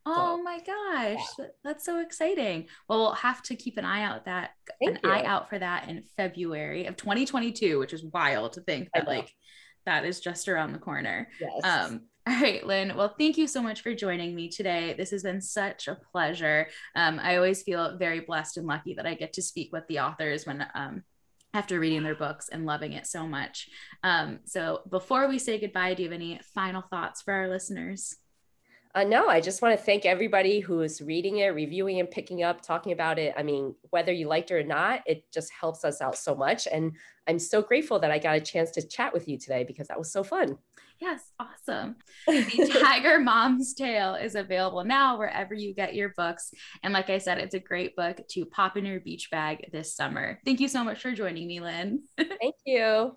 Oh 0.08 0.38
so, 0.38 0.44
my 0.44 0.60
gosh, 0.60 1.26
yeah. 1.40 1.46
that's 1.64 1.84
so 1.84 2.00
exciting! 2.00 2.68
Well, 2.88 3.00
we'll 3.00 3.12
have 3.14 3.42
to 3.44 3.56
keep 3.56 3.78
an 3.78 3.86
eye 3.86 4.04
out 4.04 4.26
that 4.26 4.52
Thank 4.80 4.98
an 4.98 5.00
you. 5.04 5.10
eye 5.10 5.24
out 5.24 5.50
for 5.50 5.58
that 5.58 5.90
in 5.90 6.04
February 6.16 6.86
of 6.86 6.96
2022, 6.96 7.80
which 7.80 7.92
is 7.92 8.04
wild 8.04 8.54
to 8.54 8.62
think 8.62 8.90
that 8.94 9.08
like 9.08 9.34
that 9.86 10.06
is 10.06 10.20
just 10.20 10.48
around 10.48 10.74
the 10.74 10.80
corner. 10.80 11.28
Yes. 11.40 11.62
Um, 11.64 12.02
all 12.28 12.42
right, 12.42 12.66
Lynn. 12.66 12.96
Well, 12.96 13.14
thank 13.18 13.38
you 13.38 13.48
so 13.48 13.62
much 13.62 13.82
for 13.82 13.94
joining 13.94 14.36
me 14.36 14.50
today. 14.50 14.96
This 14.98 15.12
has 15.12 15.24
been 15.24 15.42
such 15.42 15.88
a 15.88 15.98
pleasure. 16.12 16.68
Um, 16.96 17.20
I 17.22 17.36
always 17.36 17.62
feel 17.62 17.98
very 17.98 18.22
blessed 18.22 18.58
and 18.58 18.66
lucky 18.66 18.96
that 18.96 19.06
I 19.06 19.14
get 19.14 19.34
to 19.34 19.42
speak 19.42 19.72
with 19.72 19.88
the 19.88 20.00
authors 20.00 20.46
when 20.46 20.66
um, 20.74 21.04
after 21.54 21.80
reading 21.80 22.04
their 22.04 22.16
books 22.16 22.50
and 22.50 22.66
loving 22.66 22.94
it 22.94 23.08
so 23.08 23.28
much. 23.28 23.70
Um, 24.04 24.40
so, 24.46 24.82
before 24.90 25.28
we 25.28 25.40
say 25.40 25.60
goodbye, 25.60 25.94
do 25.94 26.04
you 26.04 26.10
have 26.10 26.16
any 26.20 26.40
final 26.54 26.82
thoughts 26.82 27.22
for 27.22 27.34
our 27.34 27.48
listeners? 27.48 28.16
Uh, 28.96 29.04
no, 29.04 29.28
I 29.28 29.42
just 29.42 29.62
want 29.62 29.78
to 29.78 29.86
thank 29.86 30.06
everybody 30.06 30.62
who 30.62 30.80
is 30.80 31.02
reading 31.02 31.40
it, 31.40 31.48
reviewing 31.48 32.00
and 32.00 32.10
picking 32.10 32.44
up, 32.44 32.62
talking 32.62 32.94
about 32.94 33.20
it. 33.20 33.34
I 33.36 33.44
mean, 33.44 33.76
whether 33.90 34.14
you 34.14 34.30
liked 34.30 34.52
it 34.52 34.54
or 34.54 34.64
not, 34.64 35.02
it 35.06 35.30
just 35.34 35.52
helps 35.52 35.84
us 35.84 36.00
out 36.00 36.18
so 36.18 36.34
much. 36.34 36.66
And 36.72 36.94
I'm 37.28 37.38
so 37.38 37.62
grateful 37.62 38.00
that 38.00 38.10
I 38.10 38.20
got 38.20 38.38
a 38.38 38.42
chance 38.42 38.72
to 38.72 38.88
chat 38.88 39.14
with 39.14 39.28
you 39.28 39.38
today 39.38 39.66
because 39.66 39.90
that 39.90 40.00
was 40.00 40.14
so 40.14 40.24
fun. 40.24 40.58
Yes, 41.02 41.34
awesome. 41.42 41.98
The 42.26 42.80
Tiger 42.82 43.20
Mom's 43.20 43.74
Tale 43.74 44.16
is 44.16 44.36
available 44.36 44.86
now 44.86 45.18
wherever 45.18 45.54
you 45.54 45.74
get 45.74 45.94
your 45.94 46.14
books. 46.16 46.54
And 46.82 46.94
like 46.94 47.10
I 47.10 47.18
said, 47.18 47.38
it's 47.38 47.54
a 47.54 47.60
great 47.60 47.98
book 47.98 48.22
to 48.30 48.46
pop 48.46 48.78
in 48.78 48.86
your 48.86 49.02
beach 49.02 49.30
bag 49.30 49.70
this 49.74 49.94
summer. 49.94 50.40
Thank 50.46 50.62
you 50.62 50.70
so 50.70 50.86
much 50.86 51.02
for 51.02 51.12
joining 51.12 51.48
me, 51.48 51.60
Lynn. 51.60 52.04
Thank 52.18 52.56
you. 52.66 53.14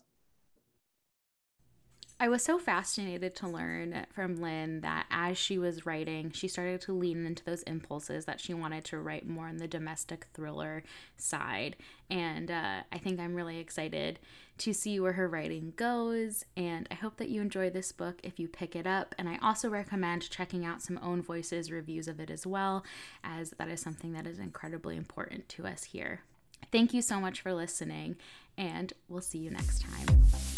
I 2.21 2.29
was 2.29 2.43
so 2.43 2.59
fascinated 2.59 3.37
to 3.37 3.49
learn 3.49 4.05
from 4.11 4.43
Lynn 4.43 4.81
that 4.81 5.07
as 5.09 5.39
she 5.39 5.57
was 5.57 5.87
writing, 5.87 6.33
she 6.33 6.49
started 6.49 6.81
to 6.83 6.93
lean 6.93 7.25
into 7.25 7.45
those 7.45 7.63
impulses 7.63 8.25
that 8.25 8.41
she 8.41 8.53
wanted 8.53 8.85
to 8.87 8.99
write 8.99 9.29
more 9.29 9.47
on 9.47 9.59
the 9.59 9.69
domestic 9.69 10.27
thriller 10.35 10.83
side. 11.17 11.77
And 12.11 12.51
uh, 12.51 12.81
I 12.91 12.99
think 12.99 13.21
I'm 13.21 13.37
really 13.37 13.59
excited 13.59 14.19
to 14.59 14.75
see 14.75 14.99
where 14.99 15.13
her 15.13 15.29
writing 15.29 15.75
goes. 15.77 16.45
And 16.57 16.89
I 16.91 16.95
hope 16.95 17.19
that 17.19 17.29
you 17.29 17.41
enjoy 17.41 17.71
this 17.71 17.93
book 17.93 18.19
if 18.25 18.41
you 18.41 18.49
pick 18.49 18.75
it 18.75 18.87
up. 18.87 19.15
And 19.17 19.29
I 19.29 19.39
also 19.41 19.69
recommend 19.69 20.29
checking 20.29 20.67
out 20.67 20.83
some 20.83 20.99
own 21.01 21.23
voices 21.23 21.71
reviews 21.71 22.09
of 22.09 22.19
it 22.19 22.31
as 22.31 22.45
well, 22.45 22.85
as 23.23 23.51
that 23.59 23.69
is 23.69 23.81
something 23.81 24.13
that 24.15 24.27
is 24.27 24.41
incredibly 24.41 24.97
important 24.97 25.49
to 25.51 25.69
us 25.69 25.85
here. 25.85 26.23
Thank 26.73 26.93
you 26.93 27.01
so 27.01 27.21
much 27.21 27.41
for 27.41 27.55
listening, 27.55 28.17
and 28.57 28.93
we'll 29.09 29.23
see 29.23 29.39
you 29.39 29.51
next 29.51 29.83
time. 29.83 30.58